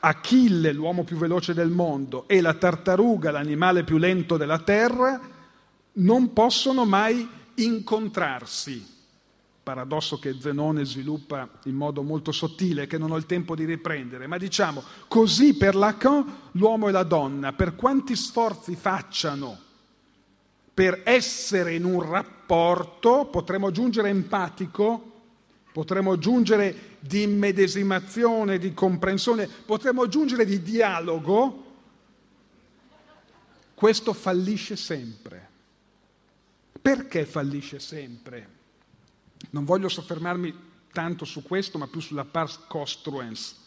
Achille, 0.00 0.72
l'uomo 0.74 1.04
più 1.04 1.16
veloce 1.16 1.54
del 1.54 1.70
mondo, 1.70 2.28
e 2.28 2.42
la 2.42 2.52
tartaruga, 2.52 3.30
l'animale 3.30 3.82
più 3.82 3.96
lento 3.96 4.36
della 4.36 4.58
terra, 4.58 5.18
non 5.94 6.34
possono 6.34 6.84
mai 6.84 7.26
incontrarsi 7.54 8.95
paradosso 9.66 10.20
che 10.20 10.36
Zenone 10.38 10.84
sviluppa 10.84 11.48
in 11.64 11.74
modo 11.74 12.04
molto 12.04 12.30
sottile, 12.30 12.86
che 12.86 12.98
non 12.98 13.10
ho 13.10 13.16
il 13.16 13.26
tempo 13.26 13.56
di 13.56 13.64
riprendere, 13.64 14.28
ma 14.28 14.38
diciamo 14.38 14.80
così 15.08 15.56
per 15.56 15.74
Lacan 15.74 16.50
l'uomo 16.52 16.86
e 16.86 16.92
la 16.92 17.02
donna, 17.02 17.52
per 17.52 17.74
quanti 17.74 18.14
sforzi 18.14 18.76
facciano 18.76 19.58
per 20.72 21.00
essere 21.02 21.74
in 21.74 21.82
un 21.84 22.00
rapporto, 22.00 23.24
potremmo 23.24 23.66
aggiungere 23.66 24.08
empatico, 24.08 25.24
potremmo 25.72 26.12
aggiungere 26.12 26.98
di 27.00 27.22
immedesimazione, 27.22 28.58
di 28.58 28.72
comprensione, 28.72 29.48
potremmo 29.48 30.02
aggiungere 30.02 30.44
di 30.44 30.62
dialogo, 30.62 31.64
questo 33.74 34.12
fallisce 34.12 34.76
sempre. 34.76 35.48
Perché 36.80 37.26
fallisce 37.26 37.80
sempre? 37.80 38.55
Non 39.50 39.64
voglio 39.64 39.88
soffermarmi 39.88 40.54
tanto 40.92 41.24
su 41.24 41.42
questo, 41.42 41.78
ma 41.78 41.86
più 41.86 42.00
sulla 42.00 42.24
pars 42.24 42.60
construens. 42.66 43.64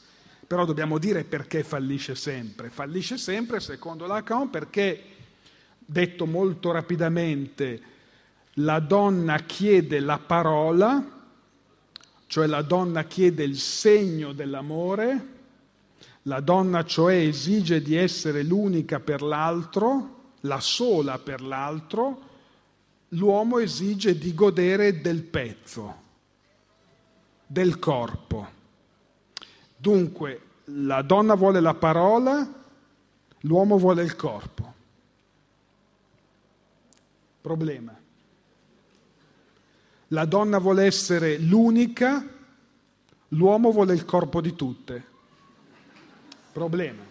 Però 0.47 0.65
dobbiamo 0.65 0.97
dire 0.97 1.23
perché 1.23 1.63
fallisce 1.63 2.15
sempre. 2.15 2.69
Fallisce 2.69 3.17
sempre, 3.17 3.59
secondo 3.59 4.07
Lacan, 4.07 4.49
perché, 4.49 5.03
detto 5.77 6.25
molto 6.25 6.71
rapidamente, 6.71 7.81
la 8.53 8.79
donna 8.79 9.37
chiede 9.39 9.99
la 9.99 10.17
parola, 10.17 11.17
cioè 12.25 12.47
la 12.47 12.61
donna 12.61 13.03
chiede 13.03 13.43
il 13.43 13.57
segno 13.57 14.33
dell'amore, 14.33 15.37
la 16.23 16.39
donna 16.39 16.83
cioè 16.83 17.15
esige 17.15 17.81
di 17.81 17.95
essere 17.95 18.43
l'unica 18.43 18.99
per 18.99 19.21
l'altro, 19.21 20.33
la 20.41 20.59
sola 20.59 21.19
per 21.19 21.41
l'altro, 21.41 22.28
l'uomo 23.09 23.59
esige 23.59 24.17
di 24.17 24.33
godere 24.33 25.01
del 25.01 25.23
pezzo, 25.23 26.01
del 27.45 27.79
corpo. 27.79 28.57
Dunque, 29.75 30.41
la 30.65 31.01
donna 31.01 31.35
vuole 31.35 31.59
la 31.59 31.73
parola, 31.73 32.47
l'uomo 33.41 33.77
vuole 33.77 34.03
il 34.03 34.15
corpo. 34.15 34.73
Problema. 37.41 37.97
La 40.11 40.25
donna 40.25 40.57
vuole 40.57 40.85
essere 40.85 41.37
l'unica, 41.37 42.25
l'uomo 43.29 43.71
vuole 43.71 43.93
il 43.93 44.05
corpo 44.05 44.41
di 44.41 44.55
tutte. 44.55 45.07
Problema. 46.51 47.03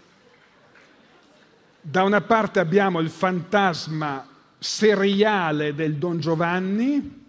Da 1.81 2.03
una 2.03 2.21
parte 2.21 2.61
abbiamo 2.61 3.01
il 3.01 3.09
fantasma 3.09 4.28
seriale 4.59 5.75
del 5.75 5.97
Don 5.97 6.19
Giovanni, 6.19 7.27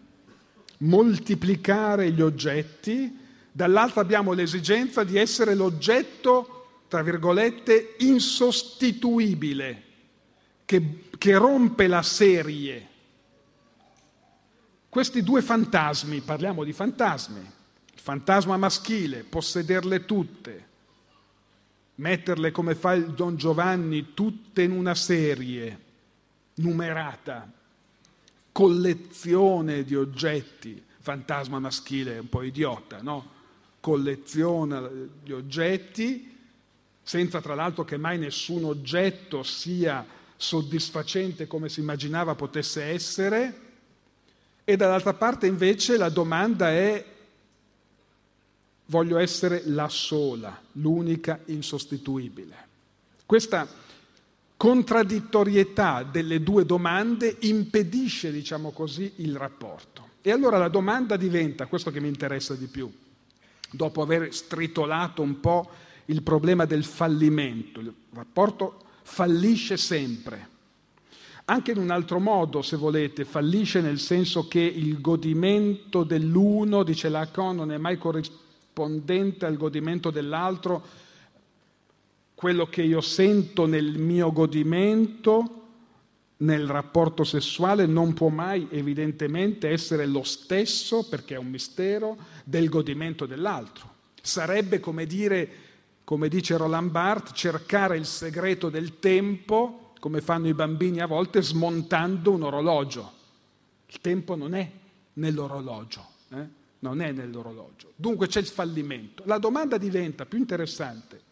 moltiplicare 0.78 2.12
gli 2.12 2.22
oggetti, 2.22 3.18
dall'altra 3.52 4.02
abbiamo 4.02 4.34
l'esigenza 4.34 5.04
di 5.04 5.18
essere 5.18 5.54
l'oggetto 5.56 6.60
tra 6.90 7.04
virgolette, 7.04 7.96
insostituibile, 8.00 9.84
che, 10.66 11.04
che 11.18 11.38
rompe 11.38 11.86
la 11.86 12.02
serie. 12.02 12.88
Questi 14.90 15.22
due 15.22 15.44
fantasmi, 15.44 16.22
parliamo 16.22 16.64
di 16.64 16.74
fantasmi, 16.74 17.40
il 17.40 18.00
fantasma 18.00 18.58
maschile, 18.58 19.24
possederle 19.24 20.06
tutte, 20.06 20.68
metterle 21.96 22.50
come 22.50 22.74
fa 22.74 22.94
il 22.94 23.14
Don 23.14 23.38
Giovanni 23.38 24.16
tutte 24.16 24.64
in 24.64 24.72
una 24.72 24.96
serie 24.96 25.88
numerata, 26.60 27.52
collezione 28.52 29.84
di 29.84 29.96
oggetti, 29.96 30.82
fantasma 31.00 31.60
maschile 31.60 32.16
è 32.16 32.20
un 32.20 32.30
po' 32.30 32.44
idiota, 32.44 33.02
no? 33.02 33.38
Colleziona 33.80 34.90
gli 35.24 35.32
oggetti 35.32 36.38
senza 37.02 37.42
tra 37.42 37.56
l'altro 37.56 37.86
che 37.86 37.98
mai 37.98 38.20
nessun 38.20 38.66
oggetto 38.66 39.42
sia 39.42 40.06
soddisfacente 40.36 41.48
come 41.48 41.68
si 41.68 41.80
immaginava 41.80 42.36
potesse 42.36 42.84
essere, 42.84 43.68
e 44.64 44.76
dall'altra 44.76 45.16
parte 45.16 45.48
invece 45.48 45.98
la 45.98 46.10
domanda 46.10 46.70
è 46.70 47.04
voglio 48.86 49.18
essere 49.18 49.64
la 49.66 49.90
sola, 49.90 50.62
l'unica 50.74 51.40
insostituibile. 51.46 52.68
Questa 53.26 53.68
contraddittorietà 54.60 56.04
delle 56.04 56.44
due 56.44 56.66
domande 56.66 57.38
impedisce, 57.40 58.30
diciamo 58.30 58.72
così, 58.72 59.10
il 59.18 59.38
rapporto. 59.38 60.08
E 60.22 60.32
allora 60.32 60.58
la 60.58 60.68
domanda 60.68 61.16
diventa, 61.16 61.68
questo 61.68 61.92
che 61.92 62.02
mi 62.02 62.10
interessa 62.10 62.56
di 62.56 62.66
più, 62.66 62.92
dopo 63.72 64.02
aver 64.02 64.34
stritolato 64.34 65.22
un 65.22 65.40
po' 65.40 65.70
il 66.08 66.22
problema 66.24 66.66
del 66.66 66.84
fallimento. 66.84 67.80
Il 67.80 67.94
rapporto 68.12 68.84
fallisce 69.04 69.78
sempre. 69.78 70.50
Anche 71.46 71.72
in 71.72 71.78
un 71.78 71.90
altro 71.90 72.20
modo, 72.20 72.62
se 72.62 72.76
volete, 72.76 73.24
fallisce 73.24 73.80
nel 73.80 73.98
senso 73.98 74.50
che 74.50 74.60
il 74.60 75.00
godimento 75.00 76.04
dell'uno, 76.04 76.84
dice 76.84 77.08
Lacan, 77.08 77.56
non 77.56 77.72
è 77.72 77.78
mai 77.78 77.98
corrispondente 77.98 79.46
al 79.46 79.56
godimento 79.56 80.10
dell'altro. 80.10 81.08
Quello 82.40 82.68
che 82.68 82.84
io 82.84 83.02
sento 83.02 83.66
nel 83.66 83.98
mio 83.98 84.32
godimento, 84.32 85.64
nel 86.38 86.68
rapporto 86.68 87.26
sessuale, 87.26 87.86
non 87.86 88.14
può 88.14 88.30
mai 88.30 88.66
evidentemente 88.72 89.68
essere 89.68 90.06
lo 90.06 90.24
stesso, 90.24 91.06
perché 91.10 91.36
è 91.36 91.38
un 91.38 91.50
mistero, 91.50 92.16
del 92.46 92.70
godimento 92.70 93.26
dell'altro. 93.26 93.94
Sarebbe 94.22 94.80
come 94.80 95.06
dire 95.06 95.50
come 96.06 96.30
dice 96.30 96.56
Roland 96.56 96.92
Barthes, 96.92 97.38
cercare 97.38 97.98
il 97.98 98.06
segreto 98.06 98.70
del 98.70 99.00
tempo, 99.00 99.92
come 100.00 100.22
fanno 100.22 100.48
i 100.48 100.54
bambini 100.54 101.02
a 101.02 101.08
volte, 101.08 101.42
smontando 101.42 102.32
un 102.32 102.44
orologio. 102.44 103.12
Il 103.86 104.00
tempo 104.00 104.38
non 104.38 104.56
è 104.56 104.72
nell'orologio, 105.16 106.08
eh? 106.30 106.48
non 106.80 107.02
è 107.02 107.12
nell'orologio. 107.12 107.92
Dunque 107.98 108.28
c'è 108.28 108.40
il 108.40 108.48
fallimento. 108.48 109.24
La 109.26 109.40
domanda 109.40 109.78
diventa 109.78 110.26
più 110.26 110.38
interessante. 110.38 111.28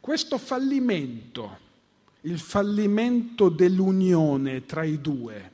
Questo 0.00 0.38
fallimento, 0.38 1.58
il 2.22 2.38
fallimento 2.38 3.50
dell'unione 3.50 4.64
tra 4.64 4.82
i 4.82 4.98
due, 4.98 5.52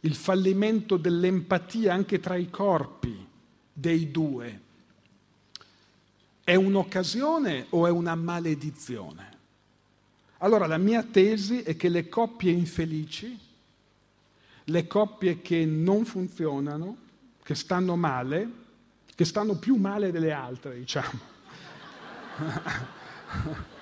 il 0.00 0.16
fallimento 0.16 0.96
dell'empatia 0.96 1.94
anche 1.94 2.18
tra 2.18 2.34
i 2.34 2.50
corpi 2.50 3.26
dei 3.72 4.10
due, 4.10 4.60
è 6.42 6.56
un'occasione 6.56 7.66
o 7.70 7.86
è 7.86 7.90
una 7.90 8.16
maledizione? 8.16 9.36
Allora 10.38 10.66
la 10.66 10.78
mia 10.78 11.04
tesi 11.04 11.62
è 11.62 11.76
che 11.76 11.88
le 11.88 12.08
coppie 12.08 12.50
infelici, 12.50 13.38
le 14.64 14.86
coppie 14.88 15.40
che 15.40 15.64
non 15.64 16.04
funzionano, 16.04 16.96
che 17.44 17.54
stanno 17.54 17.94
male, 17.94 18.50
che 19.14 19.24
stanno 19.24 19.56
più 19.56 19.76
male 19.76 20.10
delle 20.10 20.32
altre, 20.32 20.78
diciamo. 20.78 21.20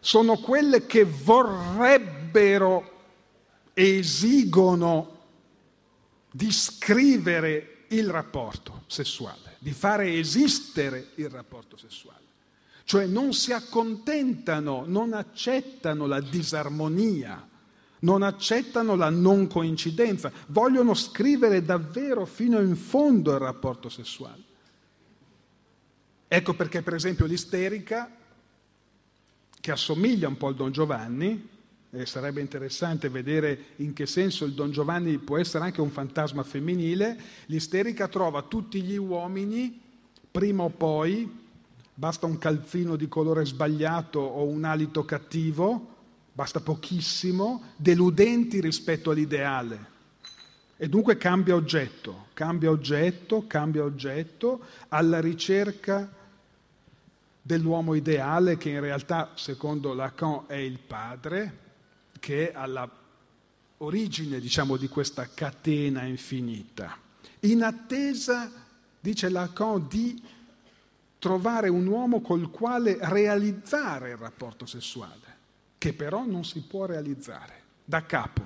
sono 0.00 0.36
quelle 0.36 0.86
che 0.86 1.04
vorrebbero 1.04 2.92
esigono 3.72 5.22
di 6.30 6.52
scrivere 6.52 7.86
il 7.88 8.10
rapporto 8.10 8.82
sessuale, 8.86 9.56
di 9.58 9.72
fare 9.72 10.18
esistere 10.18 11.12
il 11.16 11.28
rapporto 11.28 11.76
sessuale. 11.76 12.22
Cioè 12.84 13.06
non 13.06 13.32
si 13.32 13.52
accontentano, 13.52 14.84
non 14.86 15.14
accettano 15.14 16.06
la 16.06 16.20
disarmonia, 16.20 17.48
non 18.04 18.22
accettano 18.22 18.94
la 18.94 19.08
non 19.08 19.46
coincidenza, 19.46 20.30
vogliono 20.48 20.94
scrivere 20.94 21.62
davvero 21.62 22.26
fino 22.26 22.60
in 22.60 22.76
fondo 22.76 23.32
il 23.32 23.38
rapporto 23.38 23.88
sessuale. 23.88 24.42
Ecco 26.28 26.54
perché 26.54 26.82
per 26.82 26.94
esempio 26.94 27.26
l'isterica, 27.26 28.10
che 29.60 29.70
assomiglia 29.70 30.28
un 30.28 30.36
po' 30.36 30.48
al 30.48 30.54
Don 30.54 30.70
Giovanni, 30.70 31.48
eh, 31.90 32.06
sarebbe 32.06 32.40
interessante 32.40 33.08
vedere 33.08 33.66
in 33.76 33.94
che 33.94 34.04
senso 34.04 34.44
il 34.44 34.52
Don 34.52 34.70
Giovanni 34.70 35.16
può 35.18 35.38
essere 35.38 35.64
anche 35.64 35.80
un 35.80 35.90
fantasma 35.90 36.42
femminile, 36.42 37.18
l'isterica 37.46 38.08
trova 38.08 38.42
tutti 38.42 38.82
gli 38.82 38.96
uomini, 38.96 39.80
prima 40.30 40.64
o 40.64 40.70
poi, 40.70 41.42
basta 41.94 42.26
un 42.26 42.36
calzino 42.36 42.96
di 42.96 43.08
colore 43.08 43.46
sbagliato 43.46 44.18
o 44.18 44.44
un 44.44 44.64
alito 44.64 45.04
cattivo, 45.04 45.93
basta 46.34 46.60
pochissimo, 46.60 47.70
deludenti 47.76 48.60
rispetto 48.60 49.12
all'ideale. 49.12 49.92
E 50.76 50.88
dunque 50.88 51.16
cambia 51.16 51.54
oggetto, 51.54 52.26
cambia 52.34 52.70
oggetto, 52.70 53.46
cambia 53.46 53.84
oggetto, 53.84 54.64
alla 54.88 55.20
ricerca 55.20 56.12
dell'uomo 57.40 57.94
ideale 57.94 58.56
che 58.56 58.70
in 58.70 58.80
realtà, 58.80 59.30
secondo 59.36 59.94
Lacan, 59.94 60.44
è 60.48 60.56
il 60.56 60.80
padre, 60.80 61.58
che 62.18 62.50
è 62.50 62.56
alla 62.56 62.90
origine, 63.78 64.40
diciamo, 64.40 64.76
di 64.76 64.88
questa 64.88 65.28
catena 65.32 66.02
infinita. 66.02 66.98
In 67.40 67.62
attesa, 67.62 68.50
dice 68.98 69.28
Lacan, 69.28 69.86
di 69.86 70.20
trovare 71.20 71.68
un 71.68 71.86
uomo 71.86 72.20
col 72.20 72.50
quale 72.50 72.98
realizzare 73.00 74.10
il 74.10 74.16
rapporto 74.16 74.66
sessuale, 74.66 75.23
che 75.84 75.92
però 75.92 76.24
non 76.24 76.46
si 76.46 76.62
può 76.62 76.86
realizzare 76.86 77.62
da 77.84 78.06
capo. 78.06 78.40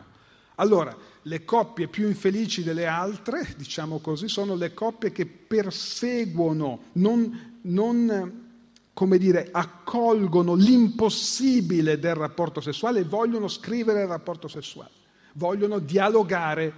Allora, 0.57 0.93
le 1.23 1.45
coppie 1.45 1.87
più 1.87 2.09
infelici 2.09 2.65
delle 2.65 2.85
altre, 2.85 3.55
diciamo 3.57 4.01
così, 4.01 4.27
sono 4.27 4.57
le 4.57 4.75
coppie 4.75 5.13
che 5.13 5.25
perseguono, 5.25 6.81
non, 6.95 7.61
non 7.61 8.47
come 8.93 9.19
dire, 9.19 9.51
accolgono 9.53 10.55
l'impossibile 10.55 12.01
del 12.01 12.17
rapporto 12.17 12.61
sessuale 12.61 13.01
e 13.01 13.05
vogliono 13.05 13.47
scrivere 13.47 14.01
il 14.03 14.09
rapporto 14.09 14.49
sessuale, 14.49 14.91
vogliono 15.35 15.79
dialogare, 15.79 16.73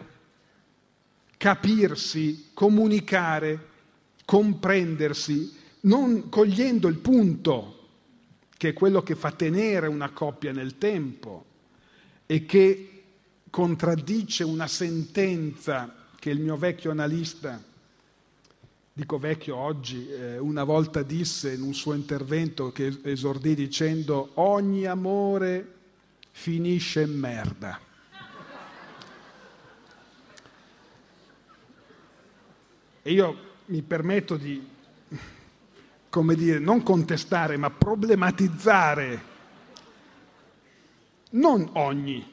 capirsi, 1.38 2.50
comunicare, 2.52 3.68
comprendersi, 4.26 5.56
non 5.80 6.28
cogliendo 6.28 6.86
il 6.86 6.98
punto 6.98 7.79
che 8.60 8.68
è 8.68 8.72
quello 8.74 9.02
che 9.02 9.14
fa 9.14 9.30
tenere 9.30 9.86
una 9.86 10.10
coppia 10.10 10.52
nel 10.52 10.76
tempo 10.76 11.46
e 12.26 12.44
che 12.44 13.04
contraddice 13.48 14.44
una 14.44 14.66
sentenza 14.66 15.94
che 16.18 16.28
il 16.28 16.40
mio 16.40 16.58
vecchio 16.58 16.90
analista 16.90 17.58
dico 18.92 19.18
vecchio 19.18 19.56
oggi, 19.56 20.10
eh, 20.10 20.36
una 20.36 20.64
volta 20.64 21.02
disse 21.02 21.54
in 21.54 21.62
un 21.62 21.72
suo 21.72 21.94
intervento 21.94 22.70
che 22.70 22.98
esordì 23.04 23.54
dicendo 23.54 24.32
ogni 24.34 24.84
amore 24.84 25.72
finisce 26.30 27.00
in 27.00 27.18
merda. 27.18 27.80
E 33.00 33.10
io 33.10 33.38
mi 33.64 33.80
permetto 33.80 34.36
di, 34.36 34.68
come 36.10 36.34
dire, 36.34 36.58
non 36.58 36.82
contestare, 36.82 37.56
ma 37.56 37.70
problematizzare 37.70 39.28
non 41.30 41.68
ogni, 41.74 42.28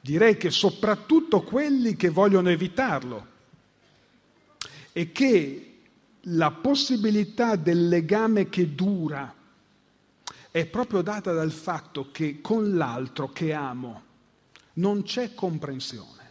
direi 0.00 0.36
che 0.36 0.50
soprattutto 0.50 1.42
quelli 1.42 1.96
che 1.96 2.08
vogliono 2.08 2.48
evitarlo 2.48 3.34
e 4.92 5.10
che 5.10 5.78
la 6.20 6.52
possibilità 6.52 7.56
del 7.56 7.88
legame 7.88 8.48
che 8.48 8.74
dura 8.74 9.34
è 10.50 10.66
proprio 10.66 11.02
data 11.02 11.32
dal 11.32 11.52
fatto 11.52 12.10
che 12.10 12.40
con 12.40 12.76
l'altro 12.76 13.30
che 13.30 13.52
amo 13.52 14.02
non 14.74 15.02
c'è 15.02 15.34
comprensione, 15.34 16.24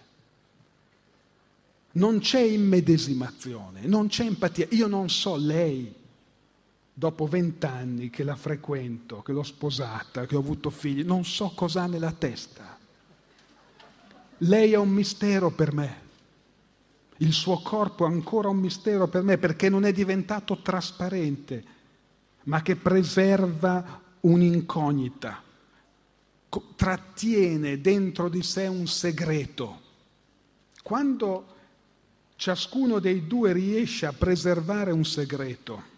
non 1.94 2.20
c'è 2.20 2.42
immedesimazione, 2.42 3.86
non 3.86 4.08
c'è 4.08 4.26
empatia. 4.26 4.68
Io 4.72 4.88
non 4.88 5.10
so 5.10 5.36
lei, 5.36 5.94
dopo 6.98 7.28
vent'anni 7.28 8.10
che 8.10 8.24
la 8.24 8.38
frequento, 8.38 9.22
che 9.22 9.34
l'ho 9.34 9.44
sposata, 9.44 10.26
che 10.26 10.38
ho 10.38 10.40
avuto 10.40 10.70
figli, 10.70 11.04
non 11.04 11.26
so 11.26 11.52
cosa 11.54 11.84
ha 11.84 11.88
nella 11.88 12.14
testa. 12.14 12.78
Lei 14.38 14.72
è 14.72 14.78
un 14.78 14.90
mistero 14.90 15.52
per 15.52 15.74
me. 15.74 16.04
Il 17.18 17.34
suo 17.34 17.62
corpo 17.62 18.06
è 18.06 18.10
ancora 18.10 18.48
un 18.48 18.60
mistero 18.60 19.10
per 19.10 19.24
me 19.24 19.38
perché 19.38 19.68
non 19.68 19.84
è 19.84 19.92
diventato 19.92 20.62
trasparente, 20.62 21.64
ma 22.44 22.62
che 22.62 22.78
preserva 22.78 24.02
un'incognita, 24.22 25.44
trattiene 26.78 27.82
dentro 27.82 28.30
di 28.30 28.42
sé 28.42 28.68
un 28.68 28.88
segreto. 28.88 29.82
Quando 30.82 31.48
ciascuno 32.38 33.00
dei 33.00 33.28
due 33.28 33.52
riesce 33.52 34.06
a 34.06 34.14
preservare 34.14 34.92
un 34.92 35.04
segreto, 35.04 35.94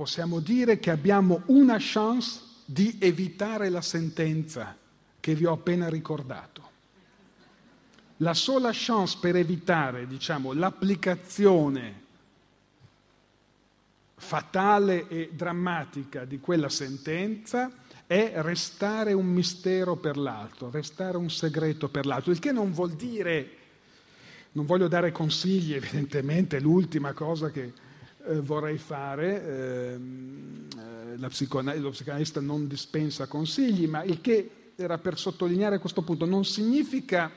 possiamo 0.00 0.40
dire 0.40 0.78
che 0.78 0.90
abbiamo 0.90 1.42
una 1.48 1.76
chance 1.78 2.40
di 2.64 2.96
evitare 2.98 3.68
la 3.68 3.82
sentenza 3.82 4.74
che 5.20 5.34
vi 5.34 5.44
ho 5.44 5.52
appena 5.52 5.90
ricordato. 5.90 6.70
La 8.18 8.32
sola 8.32 8.70
chance 8.72 9.18
per 9.20 9.36
evitare, 9.36 10.06
diciamo, 10.06 10.54
l'applicazione 10.54 12.02
fatale 14.16 15.06
e 15.08 15.32
drammatica 15.34 16.24
di 16.24 16.40
quella 16.40 16.70
sentenza 16.70 17.70
è 18.06 18.32
restare 18.36 19.12
un 19.12 19.26
mistero 19.26 19.96
per 19.96 20.16
l'altro, 20.16 20.70
restare 20.70 21.18
un 21.18 21.28
segreto 21.28 21.90
per 21.90 22.06
l'altro, 22.06 22.32
il 22.32 22.38
che 22.38 22.52
non 22.52 22.72
vuol 22.72 22.92
dire, 22.92 23.50
non 24.52 24.64
voglio 24.64 24.88
dare 24.88 25.12
consigli, 25.12 25.74
evidentemente, 25.74 26.58
l'ultima 26.58 27.12
cosa 27.12 27.50
che 27.50 27.88
eh, 28.26 28.40
vorrei 28.40 28.78
fare, 28.78 29.92
ehm, 29.94 30.66
eh, 31.14 31.18
lo 31.18 31.90
psicanalista 31.90 32.40
non 32.40 32.66
dispensa 32.66 33.26
consigli, 33.26 33.86
ma 33.86 34.02
il 34.02 34.20
che 34.20 34.50
era 34.76 34.98
per 34.98 35.18
sottolineare 35.18 35.78
questo 35.78 36.02
punto, 36.02 36.24
non 36.24 36.44
significa, 36.44 37.30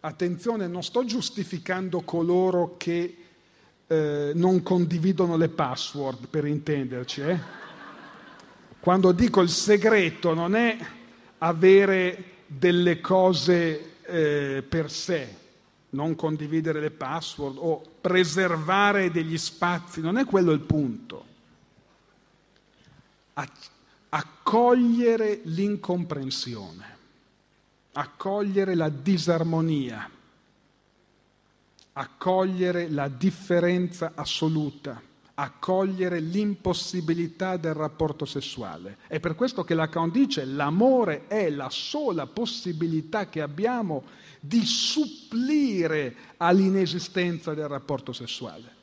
attenzione, 0.00 0.66
non 0.66 0.82
sto 0.82 1.04
giustificando 1.04 2.02
coloro 2.02 2.76
che 2.76 3.16
eh, 3.86 4.32
non 4.34 4.62
condividono 4.62 5.36
le 5.36 5.48
password, 5.48 6.28
per 6.28 6.46
intenderci, 6.46 7.20
eh? 7.22 7.40
Quando 8.80 9.12
dico 9.12 9.40
il 9.40 9.48
segreto 9.48 10.34
non 10.34 10.54
è 10.54 10.78
avere 11.38 12.24
delle 12.46 13.00
cose 13.00 13.96
eh, 14.02 14.64
per 14.66 14.90
sé, 14.90 15.36
non 15.90 16.14
condividere 16.14 16.80
le 16.80 16.90
password 16.90 17.56
o 17.58 17.82
preservare 18.00 19.10
degli 19.10 19.38
spazi, 19.38 20.00
non 20.00 20.18
è 20.18 20.24
quello 20.24 20.52
il 20.52 20.60
punto. 20.60 21.26
Accogliere 24.10 25.40
l'incomprensione, 25.44 26.96
accogliere 27.92 28.74
la 28.74 28.88
disarmonia, 28.88 30.10
accogliere 31.92 32.88
la 32.90 33.08
differenza 33.08 34.12
assoluta 34.14 35.07
accogliere 35.40 36.18
l'impossibilità 36.18 37.56
del 37.56 37.74
rapporto 37.74 38.24
sessuale. 38.24 38.98
È 39.06 39.20
per 39.20 39.36
questo 39.36 39.62
che 39.62 39.74
Lacan 39.74 40.10
dice 40.10 40.44
l'amore 40.44 41.28
è 41.28 41.48
la 41.48 41.70
sola 41.70 42.26
possibilità 42.26 43.28
che 43.28 43.40
abbiamo 43.40 44.02
di 44.40 44.64
supplire 44.64 46.14
all'inesistenza 46.38 47.54
del 47.54 47.68
rapporto 47.68 48.12
sessuale. 48.12 48.74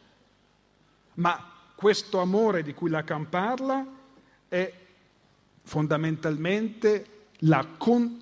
Ma 1.15 1.51
questo 1.75 2.19
amore 2.19 2.63
di 2.63 2.73
cui 2.73 2.89
Lacan 2.89 3.27
parla 3.27 3.85
è 4.47 4.73
fondamentalmente 5.61 7.27
con... 7.77 8.21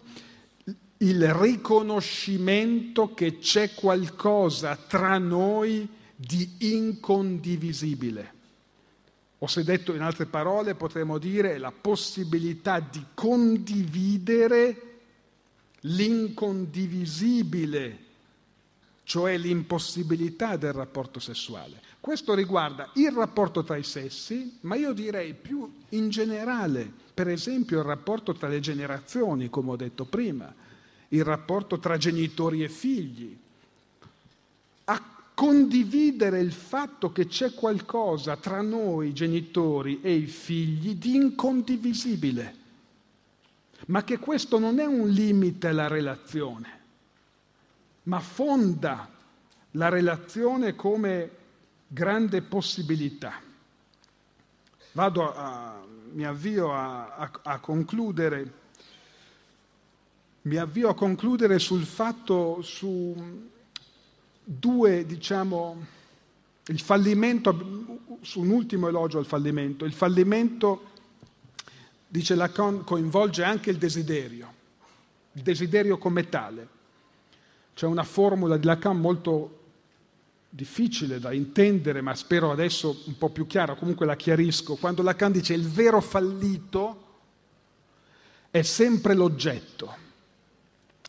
il 0.98 1.34
riconoscimento 1.34 3.14
che 3.14 3.38
c'è 3.38 3.76
qualcosa 3.76 4.76
tra 4.76 5.20
noi 5.20 6.02
di 6.26 6.56
incondivisibile. 6.60 8.42
O 9.40 9.48
se 9.48 9.64
detto 9.64 9.94
in 9.94 10.02
altre 10.02 10.26
parole 10.26 10.76
potremmo 10.76 11.18
dire 11.18 11.58
la 11.58 11.72
possibilità 11.72 12.80
di 12.80 13.04
condividere 13.14 14.92
l'incondivisibile, 15.82 17.98
cioè 19.04 19.38
l'impossibilità 19.38 20.56
del 20.56 20.72
rapporto 20.72 21.20
sessuale. 21.20 21.82
Questo 22.00 22.34
riguarda 22.34 22.90
il 22.96 23.12
rapporto 23.12 23.66
tra 23.66 23.76
i 23.76 23.84
sessi, 23.84 24.60
ma 24.62 24.76
io 24.76 24.94
direi 24.94 25.34
più 25.34 25.70
in 25.90 26.10
generale, 26.10 26.90
per 27.14 27.28
esempio 27.28 27.80
il 27.80 27.86
rapporto 27.86 28.32
tra 28.34 28.48
le 28.48 28.62
generazioni, 28.62 29.50
come 29.50 29.72
ho 29.72 29.76
detto 29.76 30.06
prima, 30.06 30.56
il 31.10 31.24
rapporto 31.26 31.80
tra 31.80 31.98
genitori 31.98 32.64
e 32.64 32.70
figli, 32.70 33.38
condividere 35.34 36.40
il 36.40 36.52
fatto 36.52 37.12
che 37.12 37.28
c'è 37.28 37.54
qualcosa 37.54 38.38
tra 38.38 38.62
noi 38.62 39.14
genitori 39.14 40.02
e 40.02 40.14
i 40.14 40.28
figli 40.28 40.96
di 40.96 41.16
incondivisibile, 41.16 42.56
ma 43.88 44.04
che 44.04 44.20
questo 44.20 44.60
non 44.60 44.80
è 44.80 44.86
un 44.86 45.10
limite 45.10 45.68
alla 45.68 45.88
relazione, 45.88 46.80
ma 48.04 48.20
fonda 48.20 49.10
la 49.72 49.90
relazione 49.90 50.76
come 50.76 51.30
grande 51.88 52.42
possibilità. 52.42 53.42
Vado 54.92 55.34
a, 55.34 55.84
mi 56.12 56.26
avvio 56.26 56.72
a, 56.74 57.16
a, 57.16 57.32
a 57.44 57.60
concludere 57.60 58.62
mi 60.44 60.58
avvio 60.58 60.90
a 60.90 60.94
concludere 60.94 61.58
sul 61.58 61.86
fatto, 61.86 62.62
su, 62.62 63.16
due, 64.44 65.06
diciamo, 65.06 65.86
il 66.68 66.80
fallimento, 66.80 67.50
un 68.36 68.50
ultimo 68.50 68.88
elogio 68.88 69.18
al 69.18 69.26
fallimento, 69.26 69.86
il 69.86 69.94
fallimento, 69.94 70.92
dice 72.08 72.36
Lacan, 72.36 72.84
coinvolge 72.84 73.44
anche 73.44 73.70
il 73.70 73.78
desiderio, 73.78 74.54
il 75.34 75.42
desiderio 75.42 75.98
come 75.98 76.30
tale. 76.30 76.68
C'è 77.74 77.86
una 77.86 78.04
formula 78.04 78.58
di 78.58 78.66
Lacan 78.66 79.00
molto 79.00 79.60
difficile 80.50 81.20
da 81.20 81.34
intendere, 81.34 82.02
ma 82.02 82.14
spero 82.14 82.52
adesso 82.52 83.02
un 83.06 83.18
po' 83.18 83.30
più 83.30 83.48
chiara, 83.48 83.76
comunque 83.76 84.06
la 84.06 84.16
chiarisco, 84.16 84.76
quando 84.76 85.02
Lacan 85.02 85.32
dice 85.32 85.54
il 85.54 85.68
vero 85.68 86.00
fallito 86.00 87.02
è 88.52 88.62
sempre 88.62 89.16
l'oggetto. 89.16 90.02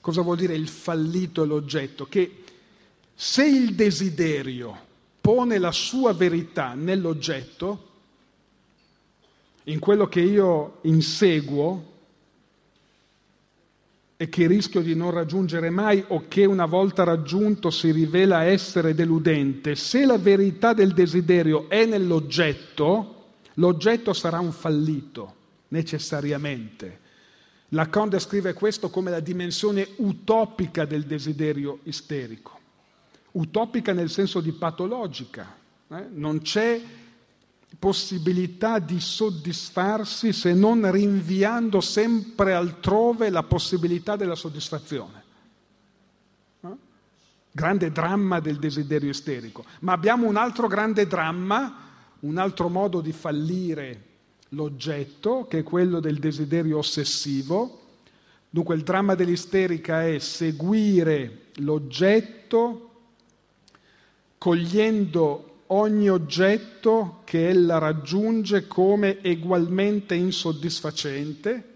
Cosa 0.00 0.22
vuol 0.22 0.38
dire 0.38 0.54
il 0.54 0.68
fallito 0.68 1.42
è 1.42 1.46
l'oggetto? 1.46 2.06
Che 2.06 2.43
se 3.14 3.44
il 3.44 3.74
desiderio 3.74 4.92
pone 5.20 5.58
la 5.58 5.72
sua 5.72 6.12
verità 6.12 6.74
nell'oggetto, 6.74 7.92
in 9.64 9.78
quello 9.78 10.06
che 10.08 10.20
io 10.20 10.78
inseguo 10.82 11.92
e 14.16 14.28
che 14.28 14.46
rischio 14.46 14.82
di 14.82 14.94
non 14.94 15.10
raggiungere 15.12 15.70
mai 15.70 16.04
o 16.08 16.24
che 16.28 16.44
una 16.44 16.66
volta 16.66 17.04
raggiunto 17.04 17.70
si 17.70 17.90
rivela 17.90 18.42
essere 18.42 18.94
deludente, 18.94 19.76
se 19.76 20.04
la 20.04 20.18
verità 20.18 20.74
del 20.74 20.92
desiderio 20.92 21.70
è 21.70 21.86
nell'oggetto, 21.86 23.32
l'oggetto 23.54 24.12
sarà 24.12 24.40
un 24.40 24.52
fallito, 24.52 25.34
necessariamente. 25.68 27.00
Lacan 27.70 28.10
descrive 28.10 28.52
questo 28.52 28.90
come 28.90 29.10
la 29.10 29.20
dimensione 29.20 29.88
utopica 29.96 30.84
del 30.84 31.04
desiderio 31.04 31.78
isterico 31.84 32.54
utopica 33.34 33.92
nel 33.92 34.10
senso 34.10 34.40
di 34.40 34.52
patologica. 34.52 35.56
Eh? 35.88 36.06
Non 36.10 36.40
c'è 36.40 36.80
possibilità 37.78 38.78
di 38.78 39.00
soddisfarsi 39.00 40.32
se 40.32 40.54
non 40.54 40.90
rinviando 40.90 41.80
sempre 41.80 42.54
altrove 42.54 43.30
la 43.30 43.42
possibilità 43.42 44.16
della 44.16 44.34
soddisfazione. 44.34 45.22
Eh? 46.60 46.68
Grande 47.50 47.90
dramma 47.90 48.40
del 48.40 48.58
desiderio 48.58 49.10
isterico. 49.10 49.64
Ma 49.80 49.92
abbiamo 49.92 50.26
un 50.26 50.36
altro 50.36 50.66
grande 50.68 51.06
dramma, 51.06 51.82
un 52.20 52.38
altro 52.38 52.68
modo 52.68 53.00
di 53.00 53.12
fallire 53.12 54.02
l'oggetto, 54.50 55.46
che 55.48 55.58
è 55.58 55.62
quello 55.62 55.98
del 55.98 56.18
desiderio 56.18 56.78
ossessivo. 56.78 57.80
Dunque 58.48 58.76
il 58.76 58.82
dramma 58.82 59.16
dell'isterica 59.16 60.06
è 60.06 60.18
seguire 60.20 61.46
l'oggetto 61.56 62.93
cogliendo 64.44 65.62
ogni 65.68 66.10
oggetto 66.10 67.22
che 67.24 67.48
ella 67.48 67.78
raggiunge 67.78 68.66
come 68.66 69.22
egualmente 69.22 70.14
insoddisfacente, 70.14 71.68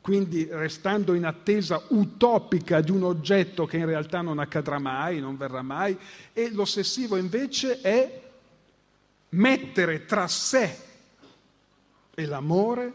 quindi 0.00 0.46
restando 0.48 1.14
in 1.14 1.24
attesa 1.24 1.82
utopica 1.88 2.80
di 2.80 2.92
un 2.92 3.02
oggetto 3.02 3.66
che 3.66 3.78
in 3.78 3.86
realtà 3.86 4.20
non 4.20 4.38
accadrà 4.38 4.78
mai, 4.78 5.18
non 5.18 5.36
verrà 5.36 5.62
mai, 5.62 5.98
e 6.32 6.52
l'ossessivo 6.52 7.16
invece 7.16 7.80
è 7.80 8.22
mettere 9.30 10.04
tra 10.04 10.28
sé 10.28 10.76
e 12.14 12.24
l'amore, 12.24 12.94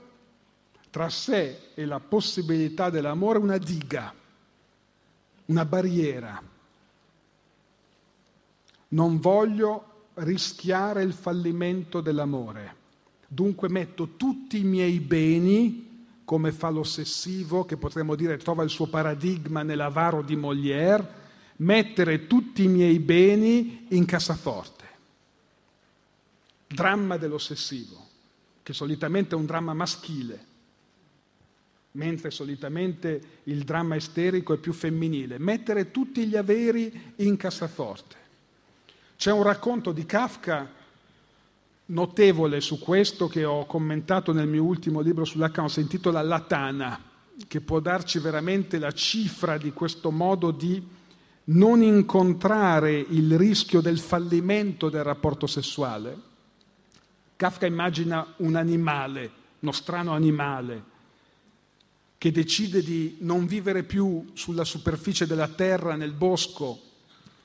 tra 0.89 1.09
sé 1.09 1.71
e 1.73 1.83
la 1.83 1.99
possibilità 1.99 2.89
dell'amore 2.89 3.39
una 3.39 3.57
diga, 3.57 4.13
una 5.47 5.65
barriera. 5.65 6.53
Non 8.89 9.19
voglio 9.19 10.09
rischiare 10.15 11.03
il 11.03 11.13
fallimento 11.13 12.01
dell'amore, 12.01 12.75
dunque 13.27 13.67
metto 13.69 14.15
tutti 14.15 14.59
i 14.59 14.63
miei 14.63 14.99
beni 14.99 15.85
come 16.23 16.51
fa 16.51 16.69
l'ossessivo, 16.69 17.65
che 17.65 17.77
potremmo 17.77 18.15
dire 18.15 18.37
trova 18.37 18.63
il 18.63 18.69
suo 18.69 18.87
paradigma 18.87 19.61
nell'avaro 19.61 20.21
di 20.21 20.35
Molière, 20.35 21.23
mettere 21.57 22.27
tutti 22.27 22.63
i 22.63 22.67
miei 22.67 22.99
beni 22.99 23.85
in 23.89 24.05
cassaforte. 24.05 24.83
Dramma 26.67 27.17
dell'ossessivo, 27.17 28.07
che 28.63 28.73
solitamente 28.73 29.35
è 29.35 29.37
un 29.37 29.45
dramma 29.45 29.73
maschile, 29.73 30.45
mentre 31.91 32.31
solitamente 32.31 33.39
il 33.43 33.63
dramma 33.63 33.95
isterico 33.95 34.53
è 34.53 34.57
più 34.57 34.73
femminile. 34.73 35.37
Mettere 35.37 35.91
tutti 35.91 36.25
gli 36.25 36.35
averi 36.35 37.13
in 37.17 37.37
cassaforte. 37.37 38.23
C'è 39.17 39.31
un 39.31 39.43
racconto 39.43 39.91
di 39.91 40.05
Kafka 40.05 40.69
notevole 41.87 42.61
su 42.61 42.79
questo 42.79 43.27
che 43.27 43.45
ho 43.45 43.65
commentato 43.65 44.33
nel 44.33 44.47
mio 44.47 44.63
ultimo 44.63 44.99
libro 44.99 45.23
sull'Account, 45.23 45.69
si 45.69 45.81
intitola 45.81 46.21
La 46.21 46.41
Tana, 46.41 46.99
che 47.47 47.61
può 47.61 47.79
darci 47.79 48.19
veramente 48.19 48.77
la 48.77 48.91
cifra 48.91 49.57
di 49.57 49.71
questo 49.71 50.11
modo 50.11 50.51
di 50.51 50.83
non 51.45 51.81
incontrare 51.81 52.97
il 52.97 53.37
rischio 53.37 53.81
del 53.81 53.99
fallimento 53.99 54.89
del 54.89 55.03
rapporto 55.03 55.47
sessuale. 55.47 56.33
Kafka 57.35 57.65
immagina 57.65 58.33
un 58.37 58.55
animale, 58.55 59.31
uno 59.59 59.71
strano 59.71 60.13
animale, 60.13 60.83
che 62.17 62.31
decide 62.31 62.81
di 62.81 63.17
non 63.19 63.45
vivere 63.45 63.83
più 63.83 64.31
sulla 64.33 64.63
superficie 64.63 65.27
della 65.27 65.49
terra, 65.49 65.95
nel 65.95 66.13
bosco, 66.13 66.79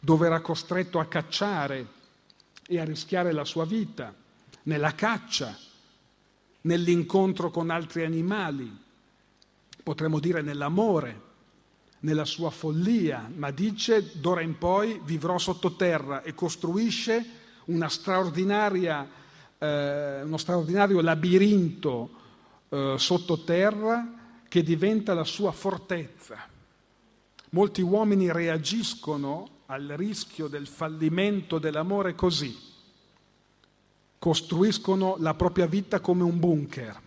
dove 0.00 0.26
era 0.26 0.40
costretto 0.40 0.98
a 0.98 1.06
cacciare 1.06 1.86
e 2.66 2.80
a 2.80 2.84
rischiare 2.84 3.32
la 3.32 3.44
sua 3.44 3.64
vita 3.64 4.14
nella 4.62 4.94
caccia, 4.94 5.56
nell'incontro 6.62 7.50
con 7.50 7.70
altri 7.70 8.04
animali, 8.04 8.70
potremmo 9.82 10.18
dire 10.18 10.42
nell'amore, 10.42 11.28
nella 12.00 12.24
sua 12.24 12.50
follia, 12.50 13.30
ma 13.34 13.50
dice 13.50 14.18
d'ora 14.18 14.40
in 14.40 14.56
poi 14.56 15.00
vivrò 15.04 15.36
sottoterra 15.38 16.22
e 16.22 16.34
costruisce 16.34 17.16
eh, 17.16 17.22
uno 17.64 17.88
straordinario 17.88 19.10
labirinto 21.00 22.10
eh, 22.68 22.94
sottoterra 22.96 24.14
che 24.48 24.62
diventa 24.62 25.12
la 25.14 25.24
sua 25.24 25.52
fortezza. 25.52 26.48
Molti 27.50 27.82
uomini 27.82 28.32
reagiscono 28.32 29.58
al 29.70 29.86
rischio 29.94 30.48
del 30.48 30.66
fallimento 30.66 31.60
dell'amore 31.60 32.16
così. 32.16 32.56
Costruiscono 34.18 35.14
la 35.20 35.34
propria 35.34 35.66
vita 35.66 36.00
come 36.00 36.24
un 36.24 36.40
bunker, 36.40 37.00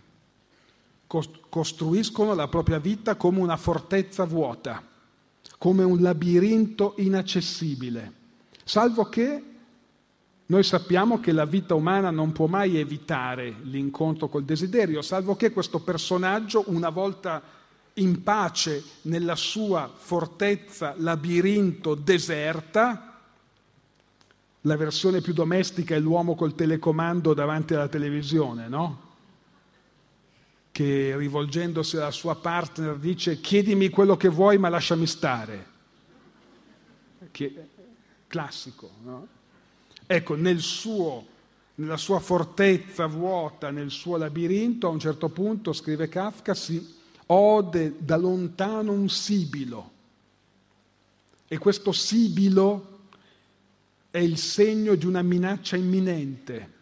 costruiscono 1.06 2.34
la 2.34 2.48
propria 2.48 2.78
vita 2.78 3.16
come 3.16 3.40
una 3.40 3.58
fortezza 3.58 4.24
vuota, 4.24 4.82
come 5.58 5.84
un 5.84 6.00
labirinto 6.00 6.94
inaccessibile, 6.96 8.12
salvo 8.64 9.04
che 9.10 9.42
noi 10.46 10.62
sappiamo 10.62 11.20
che 11.20 11.32
la 11.32 11.44
vita 11.44 11.74
umana 11.74 12.10
non 12.10 12.32
può 12.32 12.46
mai 12.46 12.78
evitare 12.78 13.56
l'incontro 13.62 14.28
col 14.28 14.44
desiderio, 14.44 15.02
salvo 15.02 15.36
che 15.36 15.52
questo 15.52 15.80
personaggio, 15.80 16.64
una 16.68 16.88
volta 16.88 17.42
in 17.94 18.22
pace 18.22 18.82
nella 19.02 19.36
sua 19.36 19.90
fortezza 19.94 20.94
labirinto 20.96 21.94
deserta, 21.94 23.20
la 24.62 24.76
versione 24.76 25.20
più 25.20 25.32
domestica 25.32 25.94
è 25.94 26.00
l'uomo 26.00 26.34
col 26.34 26.54
telecomando 26.54 27.34
davanti 27.34 27.74
alla 27.74 27.88
televisione, 27.88 28.68
no? 28.68 29.02
Che 30.72 31.16
rivolgendosi 31.16 31.96
alla 31.98 32.10
sua 32.10 32.34
partner 32.34 32.96
dice 32.96 33.40
chiedimi 33.40 33.90
quello 33.90 34.16
che 34.16 34.28
vuoi 34.28 34.58
ma 34.58 34.68
lasciami 34.68 35.06
stare. 35.06 35.66
Che, 37.30 37.68
classico, 38.26 38.90
no? 39.02 39.28
Ecco, 40.06 40.34
nel 40.34 40.60
suo, 40.60 41.26
nella 41.76 41.96
sua 41.96 42.18
fortezza 42.18 43.06
vuota, 43.06 43.70
nel 43.70 43.90
suo 43.90 44.16
labirinto, 44.16 44.88
a 44.88 44.90
un 44.90 44.98
certo 44.98 45.28
punto, 45.28 45.72
scrive 45.72 46.08
Kafka, 46.08 46.54
si 46.54 47.02
ode 47.26 47.94
da 47.98 48.16
lontano 48.16 48.92
un 48.92 49.08
sibilo. 49.08 49.92
E 51.46 51.58
questo 51.58 51.92
sibilo 51.92 52.98
è 54.10 54.18
il 54.18 54.38
segno 54.38 54.94
di 54.94 55.06
una 55.06 55.22
minaccia 55.22 55.76
imminente. 55.76 56.72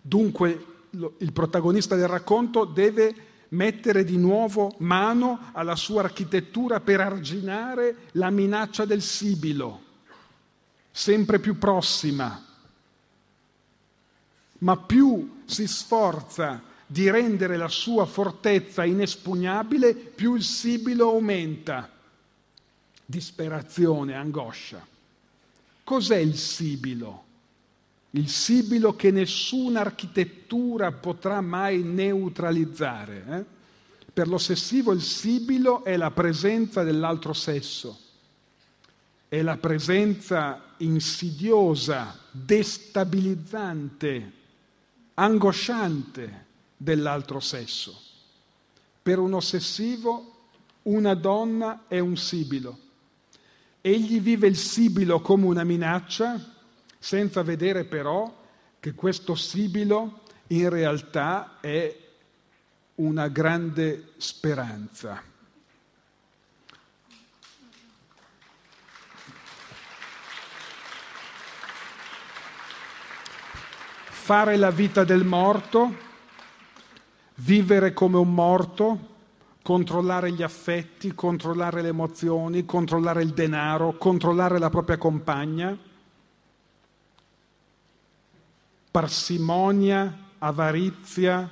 Dunque 0.00 0.66
il 0.90 1.32
protagonista 1.32 1.96
del 1.96 2.08
racconto 2.08 2.64
deve 2.64 3.14
mettere 3.50 4.04
di 4.04 4.16
nuovo 4.16 4.74
mano 4.78 5.50
alla 5.52 5.76
sua 5.76 6.02
architettura 6.02 6.80
per 6.80 7.00
arginare 7.00 8.08
la 8.12 8.30
minaccia 8.30 8.84
del 8.84 9.02
sibilo, 9.02 9.82
sempre 10.90 11.38
più 11.38 11.58
prossima. 11.58 12.44
Ma 14.60 14.76
più 14.76 15.42
si 15.44 15.66
sforza 15.66 16.62
di 16.90 17.10
rendere 17.10 17.58
la 17.58 17.68
sua 17.68 18.06
fortezza 18.06 18.82
inespugnabile, 18.82 19.92
più 19.94 20.34
il 20.34 20.42
sibilo 20.42 21.10
aumenta. 21.10 21.86
Disperazione, 23.04 24.14
angoscia. 24.14 24.82
Cos'è 25.84 26.16
il 26.16 26.38
sibilo? 26.38 27.24
Il 28.12 28.30
sibilo 28.30 28.96
che 28.96 29.10
nessuna 29.10 29.80
architettura 29.80 30.90
potrà 30.92 31.42
mai 31.42 31.82
neutralizzare. 31.82 33.24
Eh? 33.28 33.44
Per 34.10 34.26
l'ossessivo 34.26 34.92
il 34.92 35.02
sibilo 35.02 35.84
è 35.84 35.98
la 35.98 36.10
presenza 36.10 36.82
dell'altro 36.82 37.34
sesso, 37.34 37.98
è 39.28 39.42
la 39.42 39.58
presenza 39.58 40.72
insidiosa, 40.78 42.18
destabilizzante, 42.30 44.32
angosciante 45.14 46.46
dell'altro 46.78 47.40
sesso. 47.40 48.00
Per 49.02 49.18
un 49.18 49.34
ossessivo 49.34 50.36
una 50.84 51.12
donna 51.12 51.84
è 51.86 51.98
un 51.98 52.16
sibilo 52.16 52.86
Egli 53.80 54.20
vive 54.20 54.48
il 54.48 54.56
sibilo 54.56 55.20
come 55.20 55.46
una 55.46 55.62
minaccia, 55.62 56.38
senza 56.98 57.42
vedere 57.42 57.84
però 57.84 58.44
che 58.80 58.92
questo 58.92 59.34
sibilo 59.34 60.22
in 60.48 60.68
realtà 60.68 61.58
è 61.60 61.96
una 62.96 63.28
grande 63.28 64.12
speranza. 64.16 65.22
Fare 74.04 74.56
la 74.56 74.70
vita 74.70 75.04
del 75.04 75.24
morto, 75.24 75.96
vivere 77.40 77.92
come 77.92 78.16
un 78.16 78.32
morto, 78.32 79.16
controllare 79.62 80.32
gli 80.32 80.42
affetti, 80.42 81.14
controllare 81.14 81.82
le 81.82 81.88
emozioni, 81.88 82.64
controllare 82.64 83.22
il 83.22 83.32
denaro, 83.32 83.96
controllare 83.96 84.58
la 84.58 84.70
propria 84.70 84.96
compagna, 84.96 85.76
parsimonia, 88.90 90.26
avarizia, 90.38 91.50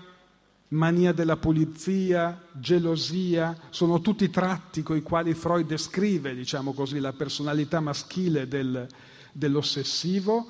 mania 0.69 1.13
della 1.13 1.37
pulizia, 1.37 2.43
gelosia, 2.53 3.57
sono 3.71 4.01
tutti 4.01 4.31
tratti 4.31 4.83
con 4.83 4.97
i 4.97 5.03
quali 5.03 5.35
Freud 5.35 5.67
descrive, 5.67 6.35
diciamo 6.35 6.73
così, 6.73 6.99
la 6.99 7.13
personalità 7.13 7.81
maschile 7.81 8.49
del, 8.49 8.87
dell'ossessivo, 9.31 10.47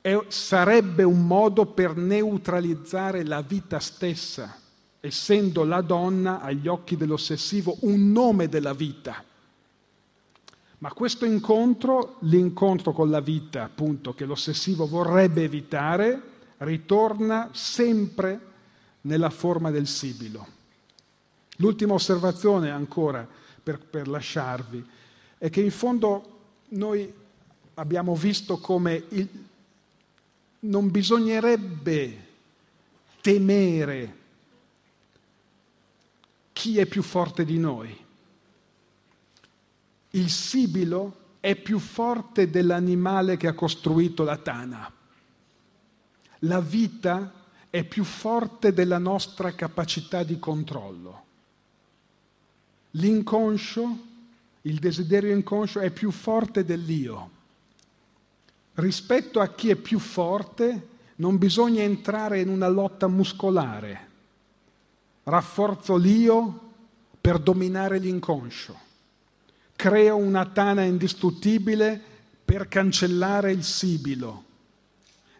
e 0.00 0.24
sarebbe 0.28 1.02
un 1.02 1.26
modo 1.26 1.66
per 1.66 1.96
neutralizzare 1.96 3.24
la 3.24 3.40
vita 3.40 3.80
stessa 3.80 4.60
essendo 5.06 5.64
la 5.64 5.80
donna 5.80 6.40
agli 6.40 6.68
occhi 6.68 6.96
dell'ossessivo 6.96 7.76
un 7.80 8.12
nome 8.12 8.48
della 8.48 8.74
vita. 8.74 9.24
Ma 10.78 10.92
questo 10.92 11.24
incontro, 11.24 12.16
l'incontro 12.20 12.92
con 12.92 13.10
la 13.10 13.20
vita, 13.20 13.64
appunto, 13.64 14.14
che 14.14 14.26
l'ossessivo 14.26 14.86
vorrebbe 14.86 15.42
evitare, 15.42 16.34
ritorna 16.58 17.50
sempre 17.52 18.40
nella 19.02 19.30
forma 19.30 19.70
del 19.70 19.86
sibilo. 19.86 20.46
L'ultima 21.56 21.94
osservazione 21.94 22.70
ancora 22.70 23.26
per, 23.62 23.78
per 23.78 24.08
lasciarvi 24.08 24.84
è 25.38 25.48
che 25.48 25.60
in 25.60 25.70
fondo 25.70 26.34
noi 26.68 27.10
abbiamo 27.74 28.14
visto 28.14 28.58
come 28.58 29.04
il, 29.08 29.28
non 30.60 30.90
bisognerebbe 30.90 32.24
temere 33.20 34.24
chi 36.56 36.78
è 36.78 36.86
più 36.86 37.02
forte 37.02 37.44
di 37.44 37.58
noi. 37.58 37.94
Il 40.12 40.30
sibilo 40.30 41.34
è 41.38 41.54
più 41.54 41.78
forte 41.78 42.48
dell'animale 42.48 43.36
che 43.36 43.46
ha 43.46 43.52
costruito 43.52 44.24
la 44.24 44.38
tana. 44.38 44.90
La 46.40 46.60
vita 46.60 47.44
è 47.68 47.84
più 47.84 48.04
forte 48.04 48.72
della 48.72 48.96
nostra 48.96 49.54
capacità 49.54 50.22
di 50.22 50.38
controllo. 50.38 51.24
L'inconscio, 52.92 53.98
il 54.62 54.78
desiderio 54.78 55.34
inconscio 55.34 55.80
è 55.80 55.90
più 55.90 56.10
forte 56.10 56.64
dell'io. 56.64 57.30
Rispetto 58.72 59.40
a 59.40 59.48
chi 59.48 59.68
è 59.68 59.76
più 59.76 59.98
forte 59.98 60.88
non 61.16 61.36
bisogna 61.36 61.82
entrare 61.82 62.40
in 62.40 62.48
una 62.48 62.68
lotta 62.68 63.08
muscolare. 63.08 64.05
Rafforzo 65.28 65.96
l'io 65.96 66.60
per 67.20 67.40
dominare 67.40 67.98
l'inconscio. 67.98 68.78
Creo 69.74 70.14
una 70.14 70.46
tana 70.46 70.84
indistruttibile 70.84 72.00
per 72.44 72.68
cancellare 72.68 73.50
il 73.50 73.64
sibilo. 73.64 74.44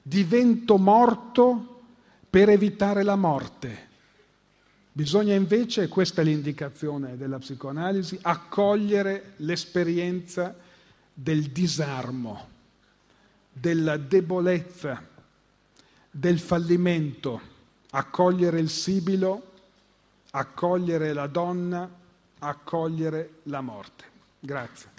Divento 0.03 0.77
morto 0.77 1.83
per 2.29 2.49
evitare 2.49 3.05
la 3.05 3.15
morte. 3.15 3.89
Bisogna 4.91 5.35
invece, 5.35 5.87
questa 5.87 6.21
è 6.21 6.25
l'indicazione 6.25 7.17
della 7.17 7.39
psicoanalisi, 7.39 8.19
accogliere 8.23 9.35
l'esperienza 9.37 10.53
del 11.15 11.43
disarmo, 11.51 12.49
della 13.53 13.97
debolezza, 13.99 15.01
del 16.11 16.41
fallimento, 16.41 17.41
accogliere 17.91 18.59
il 18.59 18.69
sibilo, 18.69 19.53
accogliere 20.37 21.15
la 21.15 21.27
donna, 21.29 21.89
accogliere 22.41 23.41
la 23.45 23.63
morte. 23.63 24.05
Grazie. 24.39 24.91